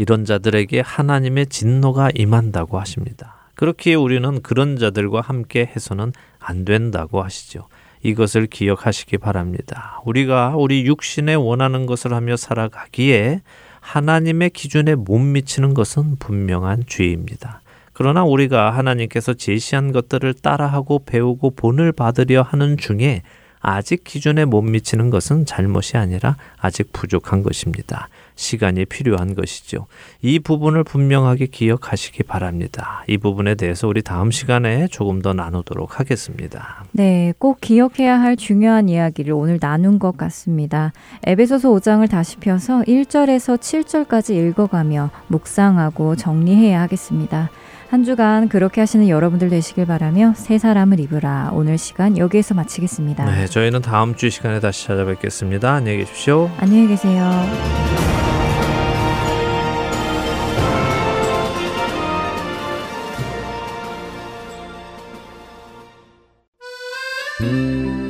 이런 0.00 0.24
자들에게 0.24 0.80
하나님의 0.80 1.48
진노가 1.48 2.12
임한다고 2.14 2.80
하십니다. 2.80 3.34
그렇기에 3.54 3.96
우리는 3.96 4.40
그런 4.40 4.78
자들과 4.78 5.20
함께 5.20 5.70
해서는 5.76 6.14
안 6.38 6.64
된다고 6.64 7.22
하시죠. 7.22 7.68
이것을 8.02 8.46
기억하시기 8.46 9.18
바랍니다. 9.18 10.00
우리가 10.06 10.54
우리 10.56 10.86
육신에 10.86 11.34
원하는 11.34 11.84
것을 11.84 12.14
하며 12.14 12.38
살아가기에 12.38 13.42
하나님의 13.80 14.48
기준에 14.50 14.94
못 14.94 15.18
미치는 15.18 15.74
것은 15.74 16.16
분명한 16.16 16.84
죄입니다. 16.86 17.60
그러나 17.92 18.24
우리가 18.24 18.70
하나님께서 18.70 19.34
제시한 19.34 19.92
것들을 19.92 20.32
따라하고 20.32 21.04
배우고 21.04 21.50
본을 21.50 21.92
받으려 21.92 22.40
하는 22.40 22.78
중에 22.78 23.20
아직 23.60 24.02
기준에 24.04 24.46
못 24.46 24.62
미치는 24.62 25.10
것은 25.10 25.44
잘못이 25.44 25.98
아니라 25.98 26.36
아직 26.58 26.90
부족한 26.94 27.42
것입니다. 27.42 28.08
시간이 28.40 28.86
필요한 28.86 29.34
것이죠. 29.34 29.86
이 30.22 30.38
부분을 30.38 30.82
분명하게 30.82 31.46
기억하시기 31.46 32.22
바랍니다. 32.22 33.04
이 33.06 33.18
부분에 33.18 33.54
대해서 33.54 33.86
우리 33.86 34.02
다음 34.02 34.30
시간에 34.30 34.88
조금 34.88 35.20
더 35.20 35.34
나누도록 35.34 36.00
하겠습니다. 36.00 36.84
네, 36.92 37.34
꼭 37.38 37.60
기억해야 37.60 38.18
할 38.18 38.36
중요한 38.36 38.88
이야기를 38.88 39.34
오늘 39.34 39.58
나눈 39.60 39.98
것 39.98 40.16
같습니다. 40.16 40.92
에베소서 41.26 41.68
5장을 41.70 42.08
다시 42.08 42.38
펴서 42.38 42.80
1절에서 42.82 43.58
7절까지 43.58 44.34
읽어가며 44.34 45.10
묵상하고 45.28 46.16
정리해야 46.16 46.80
하겠습니다. 46.80 47.50
한 47.90 48.04
주간 48.04 48.48
그렇게 48.48 48.80
하시는 48.80 49.08
여러분들 49.08 49.50
되시길 49.50 49.84
바라며 49.84 50.32
새 50.36 50.58
사람을 50.58 51.00
입으라 51.00 51.50
오늘 51.52 51.76
시간 51.76 52.16
여기에서 52.16 52.54
마치겠습니다. 52.54 53.24
네, 53.24 53.46
저희는 53.46 53.82
다음 53.82 54.14
주 54.14 54.30
시간에 54.30 54.60
다시 54.60 54.86
찾아뵙겠습니다. 54.86 55.72
안녕히 55.72 55.98
계십시오. 55.98 56.48
안녕히 56.58 56.86
계세요. 56.86 58.19
Música 67.40 68.09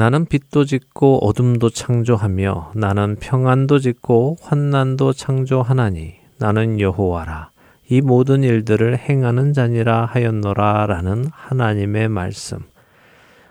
나는 0.00 0.24
빛도 0.24 0.64
짓고 0.64 1.26
어둠도 1.26 1.68
창조하며 1.68 2.72
나는 2.74 3.16
평안도 3.20 3.80
짓고 3.80 4.38
환난도 4.40 5.12
창조하나니 5.12 6.14
나는 6.38 6.80
여호와라. 6.80 7.50
이 7.90 8.00
모든 8.00 8.42
일들을 8.42 8.96
행하는 8.96 9.52
자니라 9.52 10.06
하였노라라는 10.06 11.26
하나님의 11.30 12.08
말씀. 12.08 12.60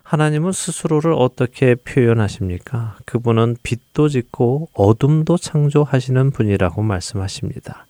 하나님은 0.02 0.52
스스로를 0.52 1.14
어떻게 1.14 1.76
표현하십니까? 1.76 2.98
그분은 3.06 3.58
빛도 3.62 4.10
짓고 4.10 4.70
어둠도 4.74 5.38
창조하시는 5.38 6.32
분이라고 6.32 6.82
말씀하십니다. 6.82 7.86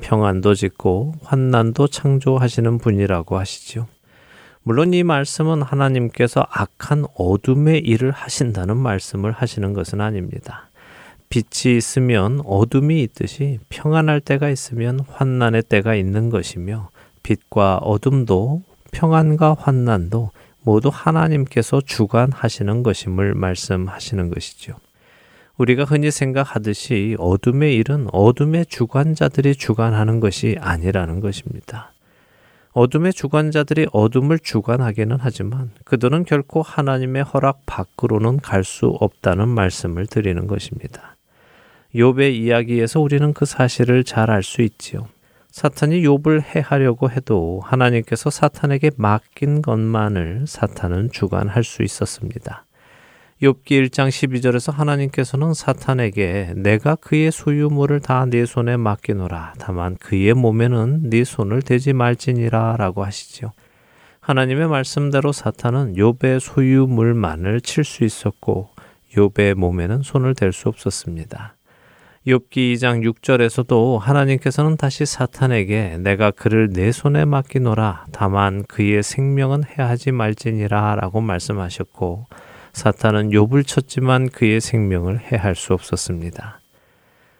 평안도 0.00 0.54
짓고 0.54 1.14
환난도 1.22 1.86
창조하시는 1.86 2.78
분이라고 2.78 3.38
하시죠. 3.38 3.86
물론 4.62 4.92
이 4.92 5.02
말씀은 5.02 5.62
하나님께서 5.62 6.46
악한 6.50 7.06
어둠의 7.14 7.80
일을 7.80 8.10
하신다는 8.10 8.76
말씀을 8.76 9.32
하시는 9.32 9.72
것은 9.72 10.00
아닙니다. 10.00 10.68
빛이 11.30 11.76
있으면 11.76 12.42
어둠이 12.44 13.02
있듯이 13.02 13.58
평안할 13.68 14.20
때가 14.20 14.50
있으면 14.50 15.00
환난의 15.08 15.62
때가 15.62 15.94
있는 15.94 16.28
것이며 16.28 16.90
빛과 17.22 17.78
어둠도 17.78 18.62
평안과 18.92 19.56
환난도 19.58 20.30
모두 20.62 20.90
하나님께서 20.92 21.80
주관하시는 21.80 22.82
것임을 22.82 23.34
말씀하시는 23.34 24.30
것이죠. 24.30 24.74
우리가 25.56 25.84
흔히 25.84 26.10
생각하듯이 26.10 27.16
어둠의 27.18 27.76
일은 27.76 28.08
어둠의 28.12 28.66
주관자들이 28.66 29.54
주관하는 29.54 30.20
것이 30.20 30.56
아니라는 30.60 31.20
것입니다. 31.20 31.92
어둠의 32.72 33.12
주관자들이 33.12 33.88
어둠을 33.92 34.38
주관하기는 34.38 35.18
하지만 35.20 35.70
그들은 35.84 36.24
결코 36.24 36.62
하나님의 36.62 37.24
허락 37.24 37.66
밖으로는 37.66 38.38
갈 38.38 38.62
수 38.64 38.86
없다는 38.86 39.48
말씀을 39.48 40.06
드리는 40.06 40.46
것입니다. 40.46 41.16
욥의 41.94 42.34
이야기에서 42.34 43.00
우리는 43.00 43.32
그 43.34 43.44
사실을 43.44 44.04
잘 44.04 44.30
알 44.30 44.42
수 44.44 44.62
있지요. 44.62 45.08
사탄이 45.50 46.02
욥을 46.02 46.42
해하려고 46.42 47.10
해도 47.10 47.60
하나님께서 47.64 48.30
사탄에게 48.30 48.92
맡긴 48.96 49.62
것만을 49.62 50.44
사탄은 50.46 51.10
주관할 51.10 51.64
수 51.64 51.82
있었습니다. 51.82 52.64
욥기 53.42 53.88
1장 53.88 54.08
12절에서 54.08 54.70
하나님께서는 54.70 55.54
사탄에게 55.54 56.52
내가 56.56 56.94
그의 56.94 57.32
소유물을 57.32 58.00
다 58.00 58.26
네 58.26 58.44
손에 58.44 58.76
맡기노라 58.76 59.54
다만 59.58 59.96
그의 59.96 60.34
몸에는 60.34 61.08
네 61.08 61.24
손을 61.24 61.62
대지 61.62 61.94
말지니라라고 61.94 63.02
하시지요. 63.02 63.52
하나님의 64.20 64.68
말씀대로 64.68 65.32
사탄은 65.32 65.94
욥의 65.94 66.38
소유물만을 66.38 67.62
칠 67.62 67.82
수 67.82 68.04
있었고 68.04 68.68
욥의 69.14 69.54
몸에는 69.54 70.02
손을 70.02 70.34
댈 70.34 70.52
수 70.52 70.68
없었습니다. 70.68 71.56
욥기 72.26 72.74
2장 72.74 73.10
6절에서도 73.10 73.98
하나님께서는 73.98 74.76
다시 74.76 75.06
사탄에게 75.06 75.96
내가 76.00 76.30
그를 76.30 76.68
내 76.70 76.92
손에 76.92 77.24
맡기노라 77.24 78.04
다만 78.12 78.64
그의 78.68 79.02
생명은 79.02 79.64
해하지 79.64 80.12
말지니라라고 80.12 81.22
말씀하셨고 81.22 82.26
사탄은 82.72 83.30
욥을 83.30 83.66
쳤지만 83.66 84.28
그의 84.28 84.60
생명을 84.60 85.20
해할 85.20 85.54
수 85.54 85.74
없었습니다. 85.74 86.60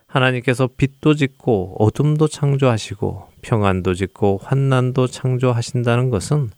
하나님께서 0.07 0.69
빛도 0.77 1.15
짓고 1.15 1.77
어둠도 1.79 2.29
창조하시고 2.29 3.29
평안도 3.43 3.95
짓고 3.95 4.41
환난도 4.43 5.07
창조하신다는 5.07 6.11
것은 6.11 6.51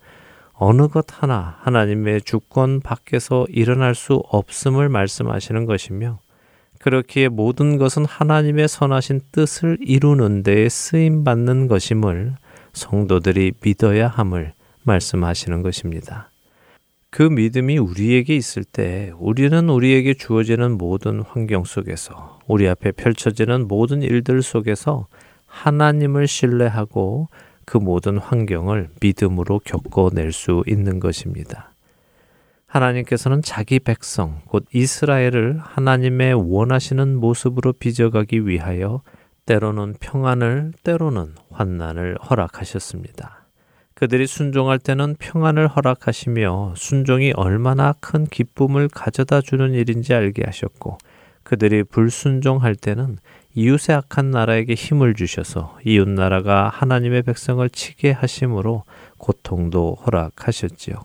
어느 0.55 0.89
것 0.89 1.07
하나 1.11 1.59
하나님의 1.61 2.23
주권 2.23 2.81
밖에서 2.81 3.47
일어날 3.49 3.95
수 3.95 4.23
없음을 4.29 4.89
말씀하시는 4.89 5.67
것이며 5.67 6.21
그렇기에 6.81 7.29
모든 7.29 7.79
것은 7.79 8.05
하나님의 8.05 8.69
선하신 8.69 9.21
뜻을 9.33 9.79
이루는 9.81 10.43
데에 10.43 10.69
쓰임 10.69 11.25
받는 11.25 11.69
것임을 11.69 12.35
성도들이 12.73 13.53
믿어야 13.63 14.09
함을 14.09 14.53
말씀하시는 14.83 15.63
것입니다. 15.63 16.32
그 17.13 17.23
믿음이 17.23 17.77
우리에게 17.77 18.35
있을 18.35 18.65
때 18.65 19.13
우리는 19.19 19.69
우리에게 19.69 20.15
주어지는 20.15 20.79
모든 20.79 21.21
환경 21.21 21.63
속에서 21.63 22.39
우리 22.47 22.67
앞에 22.67 22.93
펼쳐지는 22.93 23.69
모든 23.69 24.01
일들 24.01 24.41
속에서 24.41 25.09
하나님을 25.45 26.27
신뢰하고 26.27 27.29
그 27.67 27.77
모든 27.77 28.17
환경을 28.17 28.89
믿음으로 29.03 29.61
겪어낼 29.63 30.33
수 30.33 30.65
있는 30.67 31.01
것입니다. 31.01 31.75
하나님께서는 32.67 33.43
자기 33.43 33.79
백성, 33.79 34.41
곧 34.47 34.65
이스라엘을 34.73 35.59
하나님의 35.63 36.33
원하시는 36.33 37.17
모습으로 37.17 37.75
빚어가기 37.75 38.47
위하여 38.47 39.03
때로는 39.45 39.97
평안을, 40.01 40.73
때로는 40.83 41.35
환난을 41.51 42.17
허락하셨습니다. 42.31 43.42
그들이 44.03 44.27
순종할 44.27 44.81
때는 44.81 45.15
평안을 45.21 45.69
허락하시며 45.69 46.75
순종이 46.77 47.33
얼마나 47.37 47.95
큰 48.01 48.27
기쁨을 48.27 48.89
가져다 48.89 49.41
주는 49.41 49.75
일인지 49.75 50.13
알게 50.13 50.43
하셨고, 50.45 50.99
그들이 51.45 51.85
불순종할 51.85 52.75
때는 52.75 53.19
이웃의 53.55 53.95
악한 53.95 54.33
나라에게 54.33 54.75
힘을 54.75 55.15
주셔서 55.15 55.79
이웃 55.85 56.09
나라가 56.09 56.69
하나님의 56.69 57.23
백성을 57.23 57.71
치게 57.71 58.11
하심으로 58.11 58.83
고통도 59.19 59.99
허락하셨지요. 60.05 60.97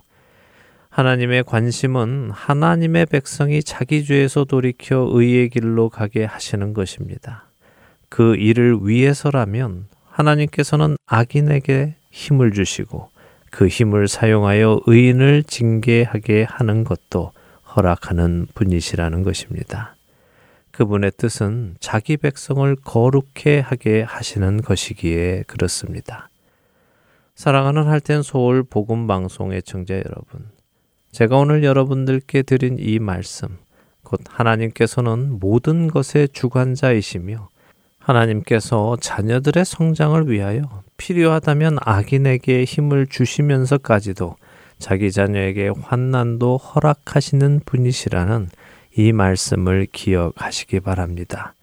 하나님의 0.89 1.43
관심은 1.43 2.31
하나님의 2.31 3.05
백성이 3.05 3.61
자기 3.61 4.05
죄에서 4.05 4.45
돌이켜 4.45 5.07
의의 5.11 5.49
길로 5.49 5.89
가게 5.89 6.25
하시는 6.25 6.73
것입니다. 6.73 7.45
그 8.09 8.35
일을 8.37 8.79
위해서라면 8.81 9.85
하나님께서는 10.09 10.97
악인에게 11.05 11.93
힘을 12.11 12.51
주시고 12.51 13.09
그 13.51 13.67
힘을 13.67 14.07
사용하여 14.07 14.81
의인을 14.85 15.43
징계하게 15.43 16.43
하는 16.43 16.83
것도 16.83 17.31
허락하는 17.75 18.47
분이시라는 18.53 19.23
것입니다. 19.23 19.95
그분의 20.71 21.11
뜻은 21.17 21.75
자기 21.79 22.17
백성을 22.17 22.75
거룩해 22.75 23.61
하게 23.63 24.03
하시는 24.03 24.61
것이기에 24.61 25.43
그렇습니다. 25.47 26.29
사랑하는 27.33 27.87
할텐 27.87 28.21
서울 28.21 28.63
복음 28.63 29.07
방송의 29.07 29.63
청자 29.63 29.95
여러분, 29.95 30.49
제가 31.11 31.37
오늘 31.37 31.63
여러분들께 31.63 32.43
드린 32.43 32.77
이 32.79 32.99
말씀, 32.99 33.57
곧 34.03 34.21
하나님께서는 34.27 35.39
모든 35.39 35.87
것의 35.87 36.29
주관자이시며 36.31 37.49
하나님께서 37.99 38.97
자녀들의 39.01 39.65
성장을 39.65 40.29
위하여 40.29 40.83
필요하다면 40.97 41.77
악인에게 41.81 42.63
힘을 42.63 43.07
주시면서까지도 43.07 44.35
자기 44.79 45.11
자녀에게 45.11 45.71
환난도 45.81 46.57
허락하시는 46.57 47.61
분이시라는 47.65 48.49
이 48.97 49.11
말씀을 49.11 49.87
기억하시기 49.91 50.79
바랍니다. 50.81 51.53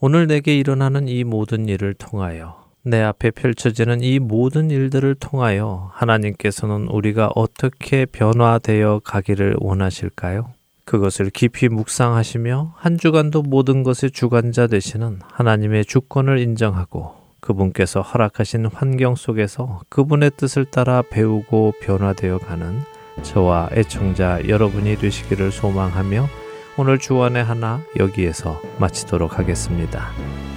오늘 0.00 0.26
내게 0.26 0.58
일어나는 0.58 1.08
이 1.08 1.24
모든 1.24 1.68
일을 1.68 1.94
통하여 1.94 2.66
내 2.82 3.02
앞에 3.02 3.30
펼쳐지는 3.32 4.02
이 4.02 4.20
모든 4.20 4.70
일들을 4.70 5.16
통하여 5.16 5.90
하나님께서는 5.94 6.86
우리가 6.88 7.30
어떻게 7.34 8.06
변화되어 8.06 9.00
가기를 9.02 9.56
원하실까요? 9.58 10.52
그것을 10.84 11.30
깊이 11.30 11.68
묵상하시며 11.68 12.74
한 12.76 12.96
주간도 12.96 13.42
모든 13.42 13.82
것의 13.82 14.12
주관자 14.12 14.68
되시는 14.68 15.18
하나님의 15.32 15.84
주권을 15.84 16.38
인정하고 16.38 17.15
그분께서 17.40 18.00
허락하신 18.00 18.66
환경 18.66 19.14
속에서 19.14 19.80
그분의 19.88 20.32
뜻을 20.36 20.64
따라 20.64 21.02
배우고 21.02 21.74
변화되어 21.82 22.38
가는 22.38 22.80
저와 23.22 23.70
애청자 23.72 24.46
여러분이 24.46 24.96
되시기를 24.96 25.52
소망하며 25.52 26.28
오늘 26.76 26.98
주안의 26.98 27.42
하나 27.42 27.80
여기에서 27.98 28.60
마치도록 28.78 29.38
하겠습니다. 29.38 30.10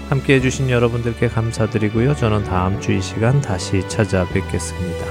함께 0.10 0.36
해주신 0.36 0.70
여러분들께 0.70 1.28
감사드리고요. 1.30 2.16
저는 2.16 2.44
다음 2.44 2.82
주 2.82 2.92
이 2.92 3.02
시간 3.02 3.40
다시 3.42 3.88
찾아뵙겠습니다. 3.88 5.06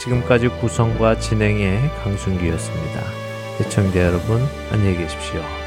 지금까지 0.00 0.48
구성과 0.48 1.18
진행의 1.18 1.90
강순기였습니다. 2.02 3.00
시청자 3.58 4.06
여러분, 4.06 4.40
안녕히 4.70 4.96
계십시오. 4.96 5.57